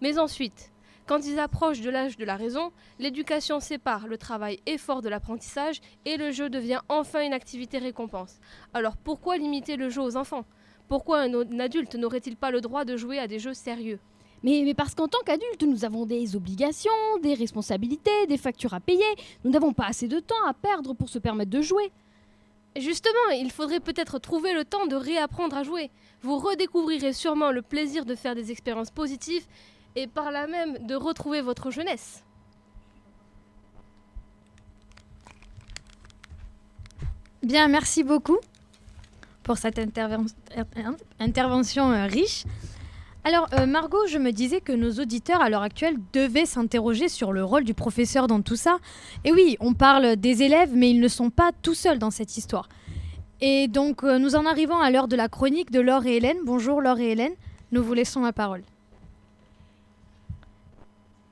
Mais 0.00 0.18
ensuite, 0.18 0.72
quand 1.10 1.26
ils 1.26 1.40
approchent 1.40 1.80
de 1.80 1.90
l'âge 1.90 2.16
de 2.18 2.24
la 2.24 2.36
raison, 2.36 2.70
l'éducation 3.00 3.58
sépare 3.58 4.06
le 4.06 4.16
travail 4.16 4.60
effort 4.66 5.02
de 5.02 5.08
l'apprentissage 5.08 5.80
et 6.04 6.16
le 6.16 6.30
jeu 6.30 6.48
devient 6.48 6.78
enfin 6.88 7.26
une 7.26 7.32
activité 7.32 7.78
récompense. 7.78 8.38
Alors 8.74 8.96
pourquoi 8.96 9.36
limiter 9.36 9.74
le 9.74 9.90
jeu 9.90 10.02
aux 10.02 10.16
enfants? 10.16 10.44
Pourquoi 10.86 11.22
un, 11.22 11.58
adulte 11.58 11.96
n'aurait-il 11.96 12.36
pas 12.36 12.52
le 12.52 12.60
droit 12.60 12.84
de 12.84 12.96
jouer 12.96 13.18
à 13.18 13.26
des 13.26 13.40
jeux 13.40 13.54
sérieux? 13.54 13.98
Mais, 14.44 14.62
mais, 14.64 14.72
parce 14.72 14.94
qu'en 14.94 15.08
tant 15.08 15.18
qu'adulte, 15.26 15.64
nous 15.64 15.84
avons 15.84 16.06
des 16.06 16.36
obligations, 16.36 16.92
des 17.20 17.34
responsabilités, 17.34 18.28
des 18.28 18.38
factures 18.38 18.74
à 18.74 18.78
payer. 18.78 19.02
Nous 19.42 19.50
n'avons 19.50 19.72
pas 19.72 19.86
assez 19.86 20.06
de 20.06 20.20
temps 20.20 20.46
à 20.46 20.54
perdre 20.54 20.94
pour 20.94 21.08
se 21.08 21.18
permettre 21.18 21.50
de 21.50 21.60
jouer. 21.60 21.90
Justement, 22.76 23.30
il 23.36 23.50
faudrait 23.50 23.80
peut-être 23.80 24.20
trouver 24.20 24.52
le 24.54 24.64
temps 24.64 24.86
de 24.86 24.94
réapprendre 24.94 25.56
à 25.56 25.64
jouer. 25.64 25.90
Vous 26.22 26.38
redécouvrirez 26.38 27.12
sûrement 27.14 27.50
le 27.50 27.62
plaisir 27.62 28.04
de 28.04 28.14
faire 28.14 28.36
des 28.36 28.52
expériences 28.52 28.92
positives 28.92 29.44
et 29.96 30.06
par 30.06 30.30
là 30.30 30.46
même 30.46 30.86
de 30.86 30.94
retrouver 30.94 31.40
votre 31.40 31.70
jeunesse. 31.70 32.22
Bien, 37.42 37.68
merci 37.68 38.04
beaucoup 38.04 38.38
pour 39.42 39.56
cette 39.56 39.78
intervention 39.78 41.90
euh, 41.90 42.06
riche. 42.06 42.44
Alors, 43.24 43.48
euh, 43.52 43.66
Margot, 43.66 44.06
je 44.06 44.18
me 44.18 44.30
disais 44.30 44.60
que 44.60 44.72
nos 44.72 44.92
auditeurs 44.92 45.42
à 45.42 45.50
l'heure 45.50 45.62
actuelle 45.62 45.96
devaient 46.12 46.46
s'interroger 46.46 47.08
sur 47.08 47.32
le 47.32 47.44
rôle 47.44 47.64
du 47.64 47.74
professeur 47.74 48.26
dans 48.26 48.40
tout 48.40 48.56
ça. 48.56 48.78
Et 49.24 49.32
oui, 49.32 49.56
on 49.60 49.74
parle 49.74 50.16
des 50.16 50.42
élèves, 50.42 50.70
mais 50.74 50.90
ils 50.90 51.00
ne 51.00 51.08
sont 51.08 51.30
pas 51.30 51.50
tout 51.62 51.74
seuls 51.74 51.98
dans 51.98 52.10
cette 52.10 52.36
histoire. 52.36 52.68
Et 53.40 53.68
donc, 53.68 54.04
euh, 54.04 54.18
nous 54.18 54.36
en 54.36 54.46
arrivons 54.46 54.78
à 54.78 54.90
l'heure 54.90 55.08
de 55.08 55.16
la 55.16 55.28
chronique 55.28 55.70
de 55.70 55.80
Laure 55.80 56.06
et 56.06 56.16
Hélène. 56.16 56.38
Bonjour 56.44 56.80
Laure 56.80 56.98
et 56.98 57.10
Hélène, 57.10 57.32
nous 57.72 57.82
vous 57.82 57.94
laissons 57.94 58.22
la 58.22 58.32
parole. 58.32 58.62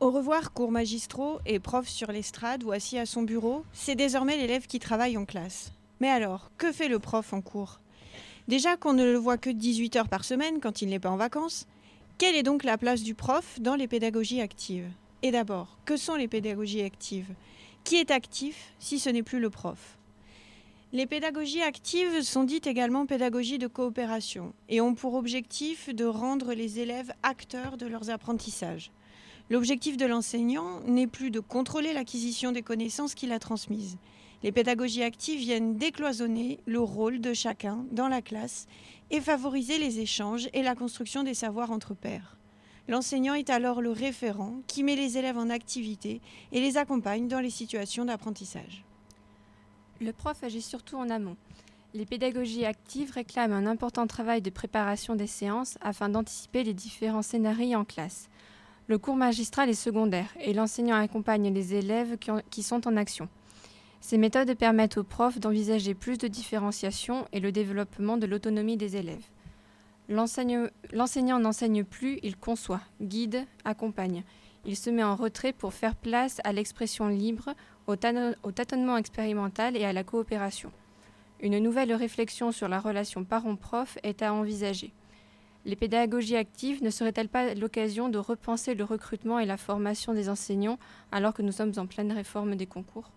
Au 0.01 0.13
revoir, 0.13 0.53
cours 0.53 0.71
magistraux 0.71 1.41
et 1.45 1.59
prof 1.59 1.89
sur 1.89 2.13
l'estrade 2.13 2.63
ou 2.63 2.71
assis 2.71 2.99
à 2.99 3.05
son 3.05 3.23
bureau, 3.23 3.65
c'est 3.73 3.97
désormais 3.97 4.37
l'élève 4.37 4.69
qui 4.69 4.79
travaille 4.79 5.17
en 5.17 5.25
classe. 5.25 5.73
Mais 5.99 6.09
alors, 6.09 6.53
que 6.57 6.71
fait 6.71 6.87
le 6.87 7.01
prof 7.01 7.33
en 7.33 7.41
cours? 7.41 7.81
Déjà 8.47 8.77
qu'on 8.77 8.93
ne 8.93 9.03
le 9.03 9.17
voit 9.19 9.39
que 9.39 9.51
18 9.51 9.97
heures 9.97 10.09
par 10.09 10.25
semaine 10.25 10.61
quand 10.61 10.83
il 10.83 10.89
n'est 10.89 11.01
pas 11.01 11.11
en 11.11 11.17
vacances, 11.17 11.67
quelle 12.17 12.37
est 12.37 12.45
donc 12.45 12.63
la 12.63 12.79
place 12.79 13.03
du 13.03 13.17
prof 13.17 13.59
dans 13.61 13.75
les 13.75 13.89
pédagogies 13.89 14.41
actives? 14.41 14.89
Et 15.23 15.33
d'abord, 15.33 15.79
que 15.85 15.97
sont 15.97 16.15
les 16.15 16.29
pédagogies 16.29 16.83
actives? 16.83 17.35
Qui 17.83 17.97
est 17.97 18.13
actif 18.13 18.75
si 18.79 19.01
ce 19.01 19.11
n'est 19.11 19.25
plus 19.25 19.41
le 19.41 19.51
prof? 19.51 19.99
Les 20.93 21.07
pédagogies 21.07 21.63
actives 21.63 22.23
sont 22.23 22.45
dites 22.45 22.69
également 22.69 23.05
pédagogies 23.05 23.59
de 23.59 23.67
coopération 23.67 24.55
et 24.69 24.81
ont 24.81 24.95
pour 24.95 25.15
objectif 25.15 25.93
de 25.93 26.05
rendre 26.05 26.55
les 26.55 26.79
élèves 26.79 27.13
acteurs 27.25 27.77
de 27.77 27.87
leurs 27.87 28.11
apprentissages. 28.11 28.93
L'objectif 29.51 29.97
de 29.97 30.05
l'enseignant 30.05 30.81
n'est 30.87 31.07
plus 31.07 31.31
de 31.31 31.41
contrôler 31.41 31.93
l'acquisition 31.93 32.53
des 32.53 32.63
connaissances 32.63 33.15
qu'il 33.15 33.33
a 33.33 33.39
transmises. 33.39 33.97
Les 34.43 34.53
pédagogies 34.53 35.03
actives 35.03 35.41
viennent 35.41 35.77
décloisonner 35.77 36.61
le 36.67 36.81
rôle 36.81 37.21
de 37.21 37.33
chacun 37.33 37.85
dans 37.91 38.09
la 38.09 38.23
classe 38.23 38.67
et 39.11 39.21
favoriser 39.21 39.79
les 39.79 40.01
échanges 40.01 40.49
et 40.53 40.63
la 40.63 40.75
construction 40.75 41.23
des 41.23 41.35
savoirs 41.35 41.73
entre 41.73 41.95
pairs. 41.95 42.37
L'enseignant 42.89 43.35
est 43.35 43.51
alors 43.51 43.83
le 43.83 43.91
référent 43.91 44.61
qui 44.67 44.83
met 44.83 44.97
les 44.97 45.19
élèves 45.19 45.39
en 45.39 45.51
activité 45.51 46.21
et 46.53 46.61
les 46.61 46.77
accompagne 46.77 47.27
dans 47.27 47.41
les 47.41 47.51
situations 47.51 48.05
d'apprentissage. 48.05 48.85
Le 50.01 50.13
prof 50.13 50.43
agit 50.45 50.63
surtout 50.63 50.97
en 50.97 51.11
amont. 51.11 51.37
Les 51.95 52.07
pédagogies 52.07 52.65
actives 52.65 53.13
réclament 53.13 53.55
un 53.55 53.67
important 53.67 54.07
travail 54.07 54.41
de 54.41 54.51
préparation 54.51 55.17
des 55.17 55.27
séances 55.27 55.79
afin 55.81 56.09
d'anticiper 56.09 56.63
les 56.63 56.75
différents 56.75 57.23
scénarios 57.23 57.79
en 57.79 57.85
classe. 57.85 58.29
Le 58.89 58.97
cours 58.99 59.17
magistral 59.17 59.69
est 59.69 59.75
secondaire 59.75 60.29
et 60.41 60.55
l'enseignant 60.55 60.97
accompagne 60.97 61.53
les 61.53 61.75
élèves 61.75 62.17
qui, 62.19 62.31
ont- 62.31 62.43
qui 62.51 62.63
sont 62.63 62.89
en 62.89 62.97
action. 62.97 63.29
Ces 64.01 64.17
méthodes 64.17 64.55
permettent 64.55 64.97
aux 64.97 65.05
profs 65.05 65.39
d'envisager 65.39 65.93
plus 65.95 66.17
de 66.19 66.27
différenciation 66.29 67.27
et 67.33 67.41
le 67.41 67.53
développement 67.53 68.17
de 68.17 68.27
l'autonomie 68.27 68.77
des 68.77 68.97
élèves. 68.97 69.25
L'enseignant 70.09 71.39
n'enseigne 71.39 71.85
plus, 71.85 72.19
il 72.23 72.37
conçoit, 72.39 72.81
guide, 73.03 73.45
accompagne. 73.65 74.23
Il 74.65 74.77
se 74.77 74.89
met 74.89 75.03
en 75.03 75.17
retrait 75.17 75.53
pour 75.53 75.75
faire 75.75 75.95
place 75.95 76.41
à 76.45 76.53
l'expression 76.53 77.09
libre, 77.09 77.55
au 77.87 77.97
tâtonnement 77.97 78.97
expérimental 78.97 79.77
et 79.77 79.85
à 79.85 79.93
la 79.93 80.05
coopération. 80.05 80.71
Une 81.41 81.59
nouvelle 81.59 81.93
réflexion 81.93 82.53
sur 82.53 82.69
la 82.69 82.81
relation 82.81 83.25
parent-prof 83.25 83.99
est 84.03 84.23
à 84.23 84.33
envisager. 84.33 84.93
Les 85.65 85.77
pédagogies 85.77 86.37
actives 86.37 86.83
ne 86.83 86.91
seraient-elles 86.91 87.29
pas 87.29 87.55
l'occasion 87.55 88.09
de 88.09 88.19
repenser 88.19 88.75
le 88.75 88.85
recrutement 88.85 89.39
et 89.39 89.47
la 89.47 89.57
formation 89.57 90.15
des 90.15 90.29
enseignants 90.29 90.79
alors 91.13 91.35
que 91.35 91.43
nous 91.43 91.53
sommes 91.53 91.73
en 91.77 91.87
pleine 91.87 92.13
réforme 92.13 92.57
des 92.57 92.67
concours? 92.67 93.11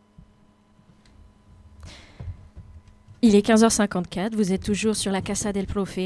Il 3.21 3.36
est 3.36 3.45
15h54, 3.45 4.36
vous 4.36 4.51
êtes 4.51 4.63
toujours 4.63 4.95
sur 4.95 5.12
la 5.12 5.21
Casa 5.21 5.54
del 5.54 5.67
Profe. 5.67 5.99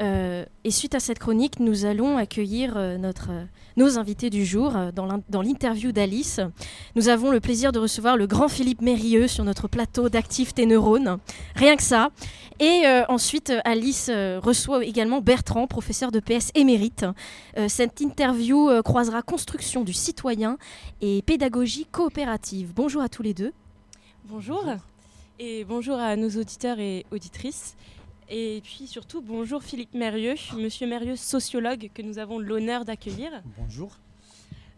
Euh, 0.00 0.44
et 0.64 0.70
suite 0.70 0.94
à 0.94 1.00
cette 1.00 1.18
chronique, 1.18 1.58
nous 1.58 1.84
allons 1.84 2.16
accueillir 2.18 2.76
euh, 2.76 2.96
euh, 3.30 3.44
nos 3.76 3.98
invités 3.98 4.30
du 4.30 4.44
jour 4.44 4.72
dans 4.94 5.06
l'in- 5.06 5.22
dans 5.28 5.42
l'interview 5.42 5.90
d'Alice. 5.92 6.40
Nous 6.94 7.08
avons 7.08 7.30
le 7.30 7.40
plaisir 7.40 7.72
de 7.72 7.78
recevoir 7.80 8.16
le 8.16 8.26
grand 8.26 8.48
Philippe 8.48 8.80
Mérieux 8.80 9.26
sur 9.26 9.42
notre 9.44 9.66
plateau 9.66 10.08
d'Actifs 10.08 10.54
tes. 10.54 10.66
Rien 11.56 11.76
que 11.76 11.82
ça. 11.82 12.10
Et 12.60 12.82
ensuite, 13.08 13.52
Alice 13.64 14.10
reçoit 14.10 14.84
également 14.84 15.20
Bertrand, 15.20 15.66
professeur 15.66 16.10
de 16.10 16.18
PS 16.20 16.50
émérite. 16.54 17.06
Cette 17.68 18.00
interview 18.00 18.68
croisera 18.82 19.22
construction 19.22 19.84
du 19.84 19.92
citoyen 19.92 20.58
et 21.00 21.22
pédagogie 21.22 21.86
coopérative. 21.90 22.72
Bonjour 22.74 23.00
à 23.02 23.08
tous 23.08 23.22
les 23.22 23.32
deux. 23.34 23.52
Bonjour. 24.24 24.64
Et 25.38 25.64
bonjour 25.64 25.98
à 25.98 26.16
nos 26.16 26.28
auditeurs 26.30 26.80
et 26.80 27.06
auditrices. 27.12 27.76
Et 28.30 28.60
puis 28.62 28.86
surtout, 28.86 29.22
bonjour 29.22 29.62
Philippe 29.62 29.94
Mérieux, 29.94 30.34
monsieur 30.54 30.86
Mérieux, 30.86 31.16
sociologue, 31.16 31.88
que 31.94 32.02
nous 32.02 32.18
avons 32.18 32.38
l'honneur 32.38 32.84
d'accueillir. 32.84 33.30
Bonjour. 33.56 33.90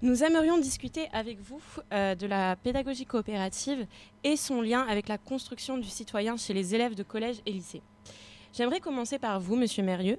Nous 0.02 0.22
aimerions 0.22 0.56
discuter 0.58 1.08
avec 1.12 1.40
vous 1.40 1.60
euh, 1.92 2.14
de 2.14 2.28
la 2.28 2.54
pédagogie 2.54 3.06
coopérative 3.06 3.86
et 4.22 4.36
son 4.36 4.62
lien 4.62 4.82
avec 4.82 5.08
la 5.08 5.18
construction 5.18 5.78
du 5.78 5.88
citoyen 5.88 6.36
chez 6.36 6.54
les 6.54 6.76
élèves 6.76 6.94
de 6.94 7.02
collège 7.02 7.38
et 7.44 7.50
lycée. 7.50 7.82
J'aimerais 8.52 8.78
commencer 8.78 9.18
par 9.18 9.40
vous, 9.40 9.56
monsieur 9.56 9.82
Mérieux. 9.82 10.18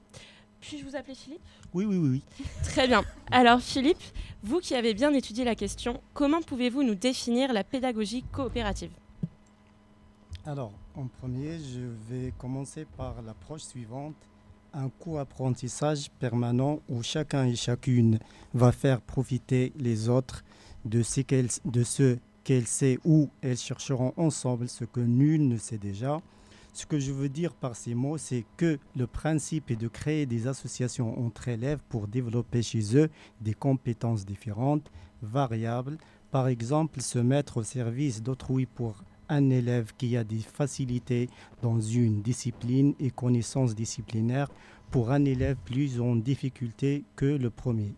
Puis-je 0.59 0.83
vous 0.83 0.97
appeler 0.97 1.15
Philippe? 1.15 1.41
Oui, 1.73 1.85
oui, 1.85 1.95
oui, 1.97 2.09
oui. 2.09 2.45
Très 2.63 2.85
bien. 2.85 3.01
Alors 3.31 3.61
Philippe, 3.61 4.03
vous 4.43 4.59
qui 4.59 4.75
avez 4.75 4.93
bien 4.93 5.13
étudié 5.13 5.45
la 5.45 5.55
question, 5.55 6.01
comment 6.13 6.41
pouvez-vous 6.41 6.83
nous 6.83 6.95
définir 6.95 7.53
la 7.53 7.63
pédagogie 7.63 8.23
coopérative? 8.33 8.91
Alors, 10.45 10.73
en 10.95 11.07
premier, 11.07 11.57
je 11.59 11.81
vais 12.09 12.33
commencer 12.37 12.85
par 12.97 13.21
l'approche 13.21 13.61
suivante. 13.61 14.15
Un 14.73 14.89
co-apprentissage 14.89 16.09
permanent 16.19 16.79
où 16.89 17.03
chacun 17.03 17.45
et 17.45 17.55
chacune 17.55 18.19
va 18.53 18.71
faire 18.71 19.01
profiter 19.01 19.73
les 19.77 20.09
autres 20.09 20.43
de 20.85 21.03
ce 21.03 21.21
qu'elles 22.43 22.67
sait 22.67 22.99
ou 23.03 23.29
elles 23.41 23.57
chercheront 23.57 24.13
ensemble 24.17 24.69
ce 24.69 24.85
que 24.85 25.01
nul 25.01 25.47
ne 25.47 25.57
sait 25.57 25.77
déjà. 25.77 26.21
Ce 26.73 26.85
que 26.85 26.99
je 26.99 27.11
veux 27.11 27.27
dire 27.27 27.53
par 27.53 27.75
ces 27.75 27.95
mots, 27.95 28.17
c'est 28.17 28.45
que 28.55 28.79
le 28.95 29.07
principe 29.07 29.71
est 29.71 29.75
de 29.75 29.89
créer 29.89 30.25
des 30.25 30.47
associations 30.47 31.19
entre 31.25 31.49
élèves 31.49 31.81
pour 31.89 32.07
développer 32.07 32.61
chez 32.61 32.97
eux 32.97 33.09
des 33.41 33.53
compétences 33.53 34.25
différentes, 34.25 34.89
variables. 35.21 35.97
Par 36.31 36.47
exemple, 36.47 37.01
se 37.01 37.19
mettre 37.19 37.57
au 37.57 37.63
service 37.63 38.23
d'autrui 38.23 38.65
pour 38.65 39.03
un 39.31 39.49
élève 39.49 39.93
qui 39.97 40.15
a 40.17 40.23
des 40.23 40.39
facilités 40.39 41.29
dans 41.63 41.79
une 41.79 42.21
discipline 42.21 42.93
et 42.99 43.09
connaissances 43.09 43.73
disciplinaires 43.73 44.49
pour 44.91 45.11
un 45.11 45.25
élève 45.25 45.55
plus 45.65 45.99
en 46.01 46.15
difficulté 46.15 47.03
que 47.15 47.25
le 47.25 47.49
premier. 47.49 47.95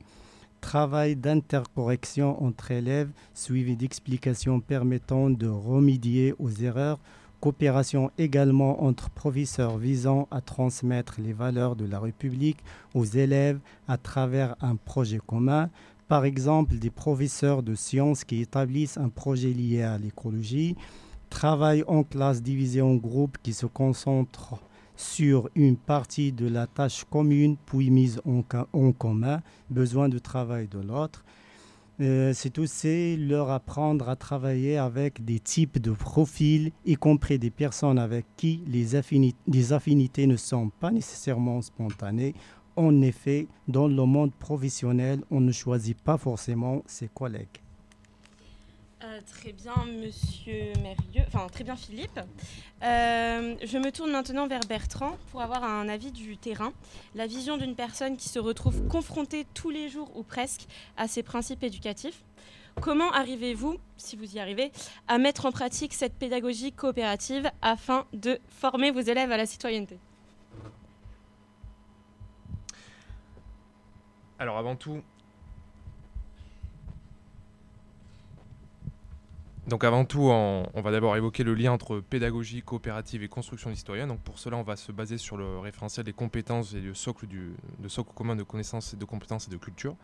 Travail 0.61 1.15
d'intercorrection 1.17 2.41
entre 2.41 2.71
élèves, 2.71 3.09
suivi 3.33 3.75
d'explications 3.75 4.61
permettant 4.61 5.29
de 5.29 5.47
remédier 5.47 6.35
aux 6.39 6.51
erreurs, 6.51 6.99
coopération 7.41 8.11
également 8.17 8.83
entre 8.85 9.09
professeurs 9.09 9.77
visant 9.77 10.29
à 10.31 10.39
transmettre 10.39 11.15
les 11.19 11.33
valeurs 11.33 11.75
de 11.75 11.85
la 11.85 11.99
République 11.99 12.63
aux 12.93 13.03
élèves 13.03 13.59
à 13.89 13.97
travers 13.97 14.55
un 14.61 14.77
projet 14.77 15.19
commun, 15.19 15.69
par 16.07 16.23
exemple 16.23 16.75
des 16.75 16.91
professeurs 16.91 17.63
de 17.63 17.75
sciences 17.75 18.23
qui 18.23 18.39
établissent 18.39 18.97
un 18.97 19.09
projet 19.09 19.49
lié 19.49 19.81
à 19.81 19.97
l'écologie, 19.97 20.77
travail 21.33 21.83
en 21.87 22.03
classe 22.03 22.43
divisé 22.43 22.81
en 22.81 22.93
groupes 22.93 23.37
qui 23.41 23.53
se 23.53 23.65
concentrent 23.65 24.59
sur 24.95 25.49
une 25.55 25.75
partie 25.75 26.31
de 26.31 26.47
la 26.47 26.67
tâche 26.67 27.05
commune 27.09 27.57
puis 27.65 27.89
mise 27.89 28.21
en, 28.23 28.43
en 28.71 28.91
commun, 28.91 29.41
besoin 29.71 30.09
de 30.09 30.19
travail 30.19 30.67
de 30.67 30.79
l'autre. 30.79 31.25
Euh, 32.01 32.33
c'est 32.35 32.59
aussi 32.59 33.17
leur 33.17 33.49
apprendre 33.49 34.09
à 34.09 34.15
travailler 34.15 34.77
avec 34.77 35.25
des 35.25 35.39
types 35.39 35.79
de 35.79 35.91
profils, 35.91 36.71
y 36.85 36.95
compris 36.95 37.39
des 37.39 37.51
personnes 37.51 37.97
avec 37.97 38.25
qui 38.37 38.63
les 38.67 38.95
affinités 39.73 40.27
ne 40.27 40.37
sont 40.37 40.69
pas 40.69 40.91
nécessairement 40.91 41.61
spontanées. 41.61 42.35
En 42.75 43.01
effet, 43.01 43.47
dans 43.67 43.87
le 43.87 44.05
monde 44.05 44.33
professionnel, 44.33 45.23
on 45.31 45.41
ne 45.41 45.51
choisit 45.51 45.99
pas 45.99 46.17
forcément 46.17 46.83
ses 46.85 47.07
collègues. 47.07 47.62
Euh, 49.03 49.19
très 49.27 49.51
bien, 49.51 49.75
monsieur 49.85 50.71
Mérieux, 50.81 51.25
enfin 51.27 51.47
très 51.47 51.65
bien, 51.65 51.75
Philippe. 51.75 52.21
Euh, 52.83 53.55
je 53.61 53.77
me 53.77 53.91
tourne 53.91 54.11
maintenant 54.11 54.47
vers 54.47 54.61
Bertrand 54.61 55.17
pour 55.29 55.41
avoir 55.41 55.65
un 55.65 55.89
avis 55.89 56.11
du 56.11 56.37
terrain, 56.37 56.71
la 57.13 57.27
vision 57.27 57.57
d'une 57.57 57.75
personne 57.75 58.15
qui 58.15 58.29
se 58.29 58.39
retrouve 58.39 58.87
confrontée 58.87 59.45
tous 59.53 59.69
les 59.69 59.89
jours 59.89 60.09
ou 60.15 60.23
presque 60.23 60.67
à 60.95 61.09
ces 61.09 61.21
principes 61.21 61.63
éducatifs. 61.63 62.23
Comment 62.81 63.11
arrivez-vous, 63.11 63.77
si 63.97 64.15
vous 64.15 64.37
y 64.37 64.39
arrivez, 64.39 64.71
à 65.09 65.17
mettre 65.17 65.45
en 65.45 65.51
pratique 65.51 65.93
cette 65.93 66.13
pédagogie 66.13 66.71
coopérative 66.71 67.51
afin 67.61 68.05
de 68.13 68.39
former 68.47 68.91
vos 68.91 69.01
élèves 69.01 69.33
à 69.33 69.37
la 69.37 69.45
citoyenneté? 69.45 69.99
Alors 74.39 74.57
avant 74.57 74.77
tout, 74.77 75.01
donc 79.67 79.85
avant 79.85 80.03
tout, 80.03 80.23
on, 80.23 80.81
va 80.81 80.91
d'abord 80.91 81.15
évoquer 81.15 81.43
le 81.43 81.53
lien 81.53 81.71
entre 81.71 82.01
pédagogie 82.01 82.61
coopérative 82.61 83.23
et 83.23 83.29
construction 83.29 83.69
du 83.69 83.77
citoyen. 83.77 84.07
Donc 84.07 84.19
pour 84.19 84.37
cela, 84.37 84.57
on 84.57 84.63
va 84.63 84.75
se 84.75 84.91
baser 84.91 85.17
sur 85.17 85.37
le 85.37 85.59
référentiel 85.59 86.05
des 86.05 86.11
compétences 86.11 86.73
et 86.73 86.81
le 86.81 86.93
socle 86.93 87.27
du 87.27 87.53
le 87.81 87.89
socle 87.89 88.11
commun 88.13 88.35
de 88.35 88.43
connaissances 88.43 88.93
et 88.93 88.97
de 88.97 89.05
compétences 89.05 89.47
et 89.47 89.51
de 89.51 89.57
culture. 89.57 89.95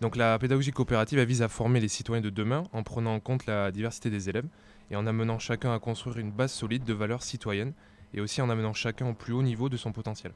Donc 0.00 0.14
la 0.14 0.38
pédagogie 0.38 0.70
coopérative 0.70 1.20
vise 1.20 1.42
à 1.42 1.48
former 1.48 1.80
les 1.80 1.88
citoyens 1.88 2.22
de 2.22 2.30
demain 2.30 2.64
en 2.72 2.84
prenant 2.84 3.14
en 3.14 3.20
compte 3.20 3.46
la 3.46 3.72
diversité 3.72 4.10
des 4.10 4.28
élèves 4.28 4.46
et 4.90 4.96
en 4.96 5.06
amenant 5.06 5.40
chacun 5.40 5.74
à 5.74 5.80
construire 5.80 6.18
une 6.18 6.30
base 6.30 6.52
solide 6.52 6.84
de 6.84 6.92
valeurs 6.92 7.22
citoyennes 7.22 7.72
et 8.12 8.20
aussi 8.20 8.42
en 8.42 8.50
amenant 8.50 8.74
chacun 8.74 9.08
au 9.08 9.14
plus 9.14 9.32
haut 9.32 9.42
niveau 9.42 9.68
de 9.68 9.76
son 9.76 9.90
potentiel. 9.90 10.32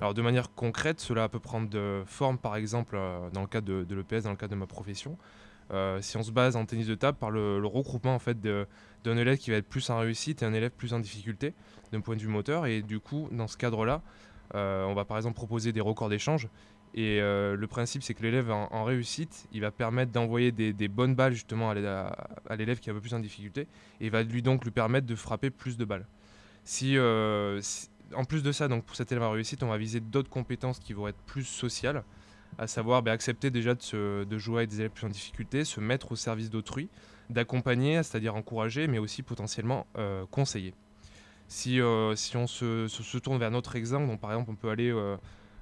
Alors 0.00 0.14
de 0.14 0.22
manière 0.22 0.54
concrète, 0.54 1.00
cela 1.00 1.28
peut 1.28 1.38
prendre 1.38 2.02
forme 2.06 2.38
par 2.38 2.56
exemple 2.56 2.96
euh, 2.96 3.28
dans 3.30 3.42
le 3.42 3.46
cadre 3.46 3.84
de 3.84 3.94
l'EPS, 3.94 4.24
dans 4.24 4.30
le 4.30 4.36
cadre 4.36 4.54
de 4.54 4.58
ma 4.58 4.66
profession. 4.66 5.18
Euh, 5.70 6.00
si 6.02 6.16
on 6.16 6.22
se 6.22 6.30
base 6.30 6.56
en 6.56 6.66
tennis 6.66 6.86
de 6.86 6.94
table 6.94 7.16
par 7.18 7.30
le, 7.30 7.58
le 7.58 7.66
regroupement 7.66 8.14
en 8.14 8.18
fait 8.18 8.38
d'un 8.40 9.16
élève 9.16 9.38
qui 9.38 9.50
va 9.50 9.56
être 9.56 9.68
plus 9.68 9.88
en 9.90 9.98
réussite 9.98 10.42
et 10.42 10.46
un 10.46 10.52
élève 10.52 10.70
plus 10.70 10.92
en 10.92 11.00
difficulté 11.00 11.54
d'un 11.92 12.00
point 12.00 12.16
de 12.16 12.20
vue 12.20 12.28
moteur. 12.28 12.66
Et 12.66 12.82
du 12.82 13.00
coup 13.00 13.28
dans 13.32 13.46
ce 13.46 13.56
cadre-là, 13.56 14.02
euh, 14.54 14.84
on 14.84 14.94
va 14.94 15.04
par 15.04 15.16
exemple 15.16 15.36
proposer 15.36 15.72
des 15.72 15.80
records 15.80 16.08
d'échange. 16.08 16.48
Et 16.96 17.20
euh, 17.20 17.56
le 17.56 17.66
principe, 17.66 18.04
c'est 18.04 18.14
que 18.14 18.22
l'élève 18.22 18.52
en, 18.52 18.84
réussite, 18.84 19.48
il 19.52 19.62
va 19.62 19.72
permettre 19.72 20.12
d'envoyer 20.12 20.52
des, 20.52 20.88
bonnes 20.88 21.16
balles 21.16 21.32
justement 21.32 21.70
à 21.70 22.56
l'élève 22.56 22.78
qui 22.78 22.88
est 22.88 22.92
un 22.92 22.94
peu 22.94 23.00
plus 23.00 23.14
en 23.14 23.18
difficulté, 23.18 23.66
et 24.00 24.10
va 24.10 24.22
lui 24.22 24.42
donc 24.42 24.62
lui 24.62 24.70
permettre 24.70 25.04
de 25.04 25.16
frapper 25.16 25.50
plus 25.50 25.76
de 25.76 25.84
balles. 25.84 26.06
Si, 26.62 26.96
en 26.96 28.24
plus 28.24 28.44
de 28.44 28.52
ça, 28.52 28.68
donc 28.68 28.84
pour 28.84 28.94
cet 28.94 29.10
élève 29.10 29.24
en 29.24 29.32
réussite, 29.32 29.64
on 29.64 29.68
va 29.68 29.76
viser 29.76 29.98
d'autres 29.98 30.30
compétences 30.30 30.78
qui 30.78 30.92
vont 30.92 31.08
être 31.08 31.18
plus 31.26 31.42
sociales, 31.42 32.04
à 32.58 32.66
savoir 32.66 33.02
ben, 33.02 33.12
accepter 33.12 33.50
déjà 33.50 33.74
de, 33.74 34.24
de, 34.24 34.38
jouer 34.38 34.58
avec 34.58 34.70
des 34.70 34.80
élèves 34.80 34.90
plus 34.90 35.06
en 35.06 35.10
difficulté, 35.10 35.64
se 35.64 35.80
mettre 35.80 36.12
au 36.12 36.16
service 36.16 36.50
d'autrui, 36.50 36.88
d'accompagner, 37.30 38.02
c'est-à-dire 38.02 38.34
encourager, 38.34 38.86
mais 38.86 38.98
aussi 38.98 39.22
potentiellement 39.22 39.86
euh, 39.96 40.24
conseiller. 40.30 40.74
Si, 41.46 41.78
si 42.16 42.36
on 42.36 42.46
se, 42.46 42.88
se, 42.88 43.18
tourne 43.18 43.38
vers 43.38 43.50
notre 43.50 43.76
exemple, 43.76 44.16
par 44.16 44.32
exemple 44.32 44.50
on 44.50 44.54
peut 44.54 44.70
aller 44.70 44.90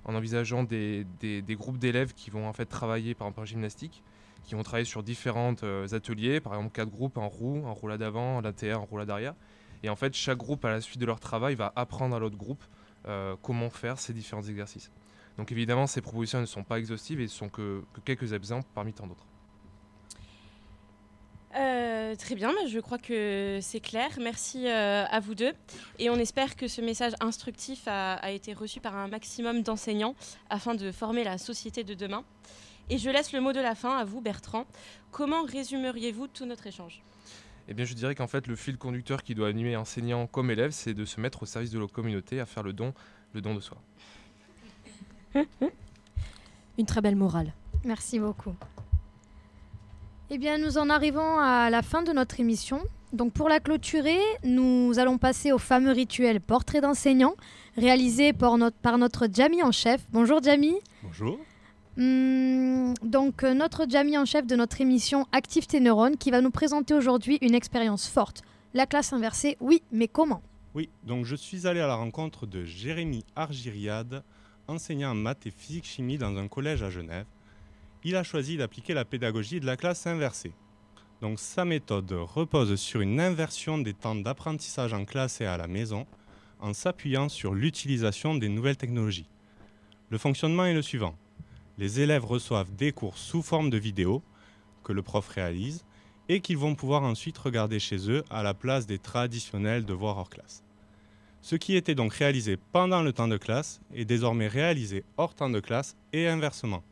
en 0.04 0.14
envisageant 0.14 0.62
des, 0.64 1.06
groupes 1.50 1.78
d'élèves 1.78 2.14
qui 2.14 2.30
vont 2.30 2.48
en 2.48 2.52
fait 2.52 2.66
travailler 2.66 3.14
par 3.14 3.26
exemple 3.26 3.40
en 3.40 3.44
gymnastique, 3.44 4.02
qui 4.44 4.54
vont 4.54 4.62
travailler 4.62 4.84
sur 4.84 5.02
différents 5.02 5.54
euh, 5.62 5.86
ateliers, 5.92 6.40
par 6.40 6.54
exemple 6.54 6.72
quatre 6.72 6.90
groupes 6.90 7.16
en 7.18 7.28
roue, 7.28 7.64
en 7.64 7.74
roulade 7.74 8.02
avant, 8.02 8.38
en 8.38 8.40
latéral, 8.40 8.80
en 8.80 8.84
roulade 8.84 9.10
arrière. 9.10 9.34
Et 9.82 9.88
en 9.88 9.96
fait, 9.96 10.14
chaque 10.14 10.38
groupe, 10.38 10.64
à 10.64 10.70
la 10.70 10.80
suite 10.80 11.00
de 11.00 11.06
leur 11.06 11.20
travail, 11.20 11.54
va 11.54 11.72
apprendre 11.76 12.14
à 12.14 12.18
l'autre 12.18 12.36
groupe 12.36 12.62
euh, 13.06 13.36
comment 13.42 13.70
faire 13.70 13.98
ces 13.98 14.12
différents 14.12 14.42
exercices. 14.42 14.90
Donc 15.38 15.52
évidemment, 15.52 15.86
ces 15.86 16.00
propositions 16.00 16.40
ne 16.40 16.46
sont 16.46 16.64
pas 16.64 16.78
exhaustives 16.78 17.20
et 17.20 17.24
ne 17.24 17.28
sont 17.28 17.48
que 17.48 17.82
quelques 18.04 18.32
exemples 18.32 18.68
parmi 18.74 18.92
tant 18.92 19.06
d'autres. 19.06 19.26
Euh, 21.54 22.16
très 22.16 22.34
bien, 22.34 22.50
je 22.66 22.80
crois 22.80 22.98
que 22.98 23.58
c'est 23.60 23.80
clair. 23.80 24.10
Merci 24.20 24.66
euh, 24.66 25.04
à 25.04 25.20
vous 25.20 25.34
deux. 25.34 25.52
Et 25.98 26.08
on 26.08 26.16
espère 26.16 26.56
que 26.56 26.66
ce 26.66 26.80
message 26.80 27.12
instructif 27.20 27.82
a, 27.86 28.30
été 28.30 28.54
reçu 28.54 28.80
par 28.80 28.96
un 28.96 29.08
maximum 29.08 29.62
d'enseignants 29.62 30.14
afin 30.48 30.74
de 30.74 30.90
former 30.92 31.24
la 31.24 31.38
société 31.38 31.84
de 31.84 31.94
demain. 31.94 32.24
Et 32.90 32.98
je 32.98 33.10
laisse 33.10 33.32
le 33.32 33.40
mot 33.40 33.52
de 33.52 33.60
la 33.60 33.74
fin 33.74 33.96
à 33.96 34.04
vous, 34.04 34.20
Bertrand. 34.20 34.66
Comment 35.10 35.44
résumeriez-vous 35.44 36.26
tout 36.26 36.46
notre 36.46 36.66
échange? 36.66 37.02
Eh 37.68 37.74
bien, 37.74 37.84
je 37.84 37.94
dirais 37.94 38.14
qu'en 38.14 38.26
fait, 38.26 38.46
le 38.46 38.56
fil 38.56 38.76
conducteur 38.76 39.22
qui 39.22 39.34
doit 39.34 39.48
animer 39.48 39.76
enseignants 39.76 40.26
comme 40.26 40.50
élèves, 40.50 40.72
c'est 40.72 40.94
de 40.94 41.04
se 41.04 41.20
mettre 41.20 41.42
au 41.42 41.46
service 41.46 41.70
de 41.70 41.78
la 41.78 41.86
communauté, 41.86 42.40
à 42.40 42.46
faire 42.46 42.62
le 42.62 42.72
don, 42.72 42.92
le 43.34 43.40
don 43.40 43.54
de 43.54 43.60
soi. 43.60 43.78
Une 46.78 46.86
très 46.86 47.00
belle 47.00 47.16
morale. 47.16 47.52
Merci 47.84 48.18
beaucoup. 48.18 48.54
Eh 50.30 50.38
bien, 50.38 50.58
nous 50.58 50.78
en 50.78 50.88
arrivons 50.88 51.38
à 51.38 51.68
la 51.68 51.82
fin 51.82 52.02
de 52.02 52.12
notre 52.12 52.40
émission. 52.40 52.80
Donc, 53.12 53.34
pour 53.34 53.50
la 53.50 53.60
clôturer, 53.60 54.18
nous 54.44 54.98
allons 54.98 55.18
passer 55.18 55.52
au 55.52 55.58
fameux 55.58 55.92
rituel 55.92 56.40
portrait 56.40 56.80
d'enseignant, 56.80 57.34
réalisé 57.76 58.32
par 58.32 58.56
notre, 58.56 58.76
par 58.78 58.96
notre 58.96 59.28
Jamie 59.30 59.62
en 59.62 59.72
chef. 59.72 60.00
Bonjour 60.10 60.42
Jamie. 60.42 60.76
Bonjour. 61.02 61.38
Hmm, 61.98 62.94
donc, 63.02 63.44
euh, 63.44 63.52
notre 63.52 63.84
Jamie 63.86 64.16
en 64.16 64.24
chef 64.24 64.46
de 64.46 64.56
notre 64.56 64.80
émission 64.80 65.26
Active 65.32 65.66
tes 65.66 65.80
neurones, 65.80 66.16
qui 66.16 66.30
va 66.30 66.40
nous 66.40 66.50
présenter 66.50 66.94
aujourd'hui 66.94 67.36
une 67.42 67.54
expérience 67.54 68.08
forte. 68.08 68.42
La 68.72 68.86
classe 68.86 69.12
inversée, 69.12 69.58
oui, 69.60 69.82
mais 69.92 70.08
comment? 70.08 70.40
Oui, 70.74 70.88
donc 71.02 71.26
je 71.26 71.36
suis 71.36 71.66
allé 71.66 71.80
à 71.80 71.86
la 71.86 71.96
rencontre 71.96 72.46
de 72.46 72.64
Jérémy 72.64 73.26
Argiriade, 73.36 74.24
enseignant 74.68 75.12
en 75.12 75.14
maths 75.14 75.46
et 75.46 75.50
physique-chimie 75.50 76.18
dans 76.18 76.36
un 76.36 76.48
collège 76.48 76.82
à 76.82 76.90
Genève 76.90 77.26
il 78.04 78.16
a 78.16 78.24
choisi 78.24 78.56
d'appliquer 78.56 78.94
la 78.94 79.04
pédagogie 79.04 79.60
de 79.60 79.66
la 79.66 79.76
classe 79.76 80.06
inversée. 80.06 80.52
Donc 81.20 81.38
sa 81.38 81.64
méthode 81.64 82.12
repose 82.12 82.74
sur 82.74 83.00
une 83.00 83.20
inversion 83.20 83.78
des 83.78 83.94
temps 83.94 84.16
d'apprentissage 84.16 84.92
en 84.92 85.04
classe 85.04 85.40
et 85.40 85.46
à 85.46 85.56
la 85.56 85.68
maison 85.68 86.06
en 86.58 86.74
s'appuyant 86.74 87.28
sur 87.28 87.54
l'utilisation 87.54 88.34
des 88.34 88.48
nouvelles 88.48 88.76
technologies. 88.76 89.28
Le 90.10 90.18
fonctionnement 90.18 90.64
est 90.64 90.74
le 90.74 90.82
suivant. 90.82 91.16
Les 91.78 92.00
élèves 92.00 92.24
reçoivent 92.24 92.74
des 92.74 92.92
cours 92.92 93.18
sous 93.18 93.42
forme 93.42 93.70
de 93.70 93.78
vidéos 93.78 94.22
que 94.82 94.92
le 94.92 95.02
prof 95.02 95.26
réalise 95.28 95.84
et 96.28 96.40
qu'ils 96.40 96.58
vont 96.58 96.74
pouvoir 96.74 97.02
ensuite 97.04 97.38
regarder 97.38 97.78
chez 97.78 98.10
eux 98.10 98.24
à 98.30 98.42
la 98.42 98.54
place 98.54 98.86
des 98.86 98.98
traditionnels 98.98 99.84
devoirs 99.84 100.18
hors 100.18 100.30
classe. 100.30 100.64
Ce 101.42 101.56
qui 101.56 101.74
était 101.74 101.96
donc 101.96 102.14
réalisé 102.14 102.56
pendant 102.70 103.02
le 103.02 103.12
temps 103.12 103.26
de 103.26 103.36
classe 103.36 103.80
est 103.92 104.04
désormais 104.04 104.46
réalisé 104.46 105.04
hors 105.16 105.34
temps 105.34 105.50
de 105.50 105.58
classe 105.58 105.96
et 106.12 106.28
inversement. 106.28 106.84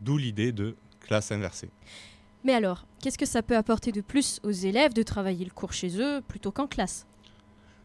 D'où 0.00 0.16
l'idée 0.16 0.50
de 0.50 0.74
classe 1.00 1.30
inversée. 1.30 1.68
Mais 2.42 2.54
alors, 2.54 2.86
qu'est-ce 3.00 3.18
que 3.18 3.26
ça 3.26 3.42
peut 3.42 3.56
apporter 3.56 3.92
de 3.92 4.00
plus 4.00 4.40
aux 4.42 4.50
élèves 4.50 4.94
de 4.94 5.02
travailler 5.02 5.44
le 5.44 5.50
cours 5.50 5.74
chez 5.74 6.00
eux 6.00 6.22
plutôt 6.26 6.50
qu'en 6.50 6.66
classe? 6.66 7.06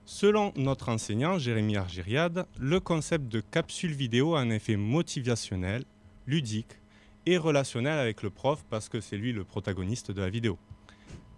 Selon 0.06 0.54
notre 0.56 0.88
enseignant 0.88 1.38
Jérémy 1.38 1.76
Argiriade, 1.76 2.48
le 2.58 2.80
concept 2.80 3.28
de 3.28 3.42
capsule 3.42 3.92
vidéo 3.92 4.36
a 4.36 4.40
un 4.40 4.50
effet 4.50 4.78
motivationnel, 4.78 5.84
ludique 6.26 6.80
et 7.26 7.38
relationnel 7.38 8.00
avec 8.00 8.24
le 8.24 8.30
prof 8.30 8.64
parce 8.70 8.88
que 8.88 9.02
c'est 9.02 9.18
lui 9.18 9.34
le 9.34 9.44
protagoniste 9.44 10.12
de 10.12 10.22
la 10.22 10.30
vidéo. 10.30 10.58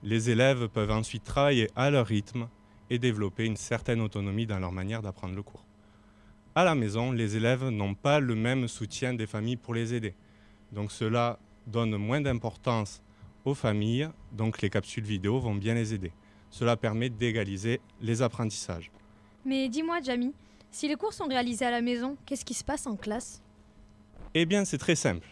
Les 0.03 0.29
élèves 0.29 0.67
peuvent 0.67 0.91
ensuite 0.91 1.23
travailler 1.23 1.69
à 1.75 1.89
leur 1.89 2.05
rythme 2.05 2.47
et 2.89 2.99
développer 2.99 3.45
une 3.45 3.57
certaine 3.57 4.01
autonomie 4.01 4.45
dans 4.45 4.59
leur 4.59 4.71
manière 4.71 5.01
d'apprendre 5.01 5.35
le 5.35 5.43
cours. 5.43 5.65
À 6.55 6.63
la 6.63 6.75
maison, 6.75 7.11
les 7.11 7.37
élèves 7.37 7.69
n'ont 7.69 7.93
pas 7.93 8.19
le 8.19 8.35
même 8.35 8.67
soutien 8.67 9.13
des 9.13 9.27
familles 9.27 9.57
pour 9.57 9.73
les 9.73 9.93
aider. 9.93 10.15
Donc 10.71 10.91
cela 10.91 11.39
donne 11.67 11.95
moins 11.97 12.21
d'importance 12.21 13.01
aux 13.45 13.53
familles, 13.53 14.09
donc 14.31 14.61
les 14.61 14.69
capsules 14.69 15.03
vidéo 15.03 15.39
vont 15.39 15.55
bien 15.55 15.73
les 15.73 15.93
aider. 15.93 16.11
Cela 16.49 16.75
permet 16.75 17.09
d'égaliser 17.09 17.79
les 18.01 18.21
apprentissages. 18.21 18.91
Mais 19.45 19.69
dis-moi, 19.69 20.01
Jamie, 20.01 20.33
si 20.71 20.87
les 20.87 20.95
cours 20.95 21.13
sont 21.13 21.27
réalisés 21.27 21.65
à 21.65 21.71
la 21.71 21.81
maison, 21.81 22.17
qu'est-ce 22.25 22.45
qui 22.45 22.53
se 22.53 22.63
passe 22.63 22.87
en 22.87 22.95
classe? 22.95 23.41
Eh 24.33 24.45
bien, 24.45 24.65
c'est 24.65 24.77
très 24.77 24.95
simple. 24.95 25.27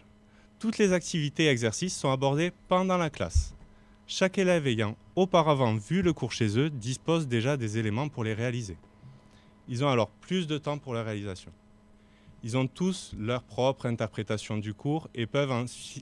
Toutes 0.59 0.77
les 0.77 0.93
activités 0.93 1.45
et 1.45 1.49
exercices 1.49 1.95
sont 1.95 2.11
abordés 2.11 2.51
pendant 2.67 2.97
la 2.97 3.09
classe. 3.09 3.53
Chaque 4.09 4.37
élève 4.37 4.67
ayant 4.67 4.95
auparavant 5.17 5.75
vu 5.75 6.01
le 6.01 6.13
cours 6.13 6.31
chez 6.31 6.57
eux 6.57 6.69
dispose 6.69 7.27
déjà 7.27 7.57
des 7.57 7.77
éléments 7.77 8.07
pour 8.07 8.23
les 8.23 8.33
réaliser. 8.33 8.77
Ils 9.67 9.83
ont 9.83 9.89
alors 9.89 10.07
plus 10.07 10.47
de 10.47 10.57
temps 10.57 10.77
pour 10.77 10.93
la 10.93 11.03
réalisation. 11.03 11.51
Ils 12.41 12.55
ont 12.55 12.67
tous 12.67 13.13
leur 13.19 13.43
propre 13.43 13.85
interprétation 13.85 14.57
du 14.57 14.73
cours 14.73 15.09
et 15.13 15.25
peuvent 15.25 15.51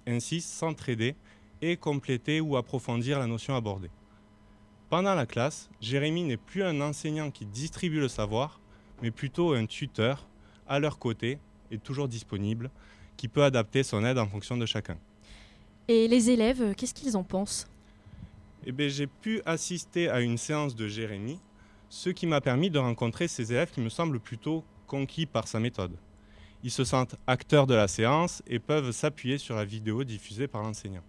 ainsi 0.05 0.41
s'entraider 0.41 1.15
et 1.63 1.77
compléter 1.77 2.41
ou 2.41 2.57
approfondir 2.57 3.17
la 3.17 3.25
notion 3.25 3.55
abordée. 3.55 3.89
Pendant 4.91 5.15
la 5.15 5.25
classe, 5.25 5.67
Jérémy 5.81 6.25
n'est 6.25 6.37
plus 6.37 6.61
un 6.61 6.81
enseignant 6.81 7.31
qui 7.31 7.47
distribue 7.47 7.99
le 7.99 8.07
savoir, 8.07 8.59
mais 9.01 9.09
plutôt 9.09 9.53
un 9.53 9.65
tuteur 9.65 10.27
à 10.67 10.77
leur 10.77 10.99
côté 10.99 11.39
et 11.71 11.79
toujours 11.79 12.07
disponible, 12.07 12.69
qui 13.17 13.27
peut 13.29 13.43
adapter 13.43 13.81
son 13.81 14.05
aide 14.05 14.19
en 14.19 14.27
fonction 14.27 14.57
de 14.57 14.67
chacun. 14.67 14.99
Et 15.87 16.07
les 16.07 16.29
élèves, 16.29 16.75
qu'est-ce 16.75 16.93
qu'ils 16.93 17.17
en 17.17 17.23
pensent? 17.23 17.65
Eh 18.65 18.71
bien, 18.71 18.87
J'ai 18.87 19.07
pu 19.07 19.41
assister 19.45 20.09
à 20.09 20.21
une 20.21 20.37
séance 20.37 20.75
de 20.75 20.87
Jérémy, 20.87 21.39
ce 21.89 22.09
qui 22.09 22.25
m'a 22.25 22.41
permis 22.41 22.69
de 22.69 22.79
rencontrer 22.79 23.27
ces 23.27 23.51
élèves 23.51 23.71
qui 23.71 23.81
me 23.81 23.89
semblent 23.89 24.19
plutôt 24.19 24.63
conquis 24.87 25.25
par 25.25 25.47
sa 25.47 25.59
méthode. 25.59 25.95
Ils 26.63 26.71
se 26.71 26.83
sentent 26.83 27.15
acteurs 27.27 27.67
de 27.67 27.75
la 27.75 27.87
séance 27.87 28.41
et 28.47 28.59
peuvent 28.59 28.91
s'appuyer 28.91 29.37
sur 29.37 29.55
la 29.55 29.65
vidéo 29.65 30.03
diffusée 30.03 30.47
par 30.47 30.63
l'enseignant. 30.63 31.03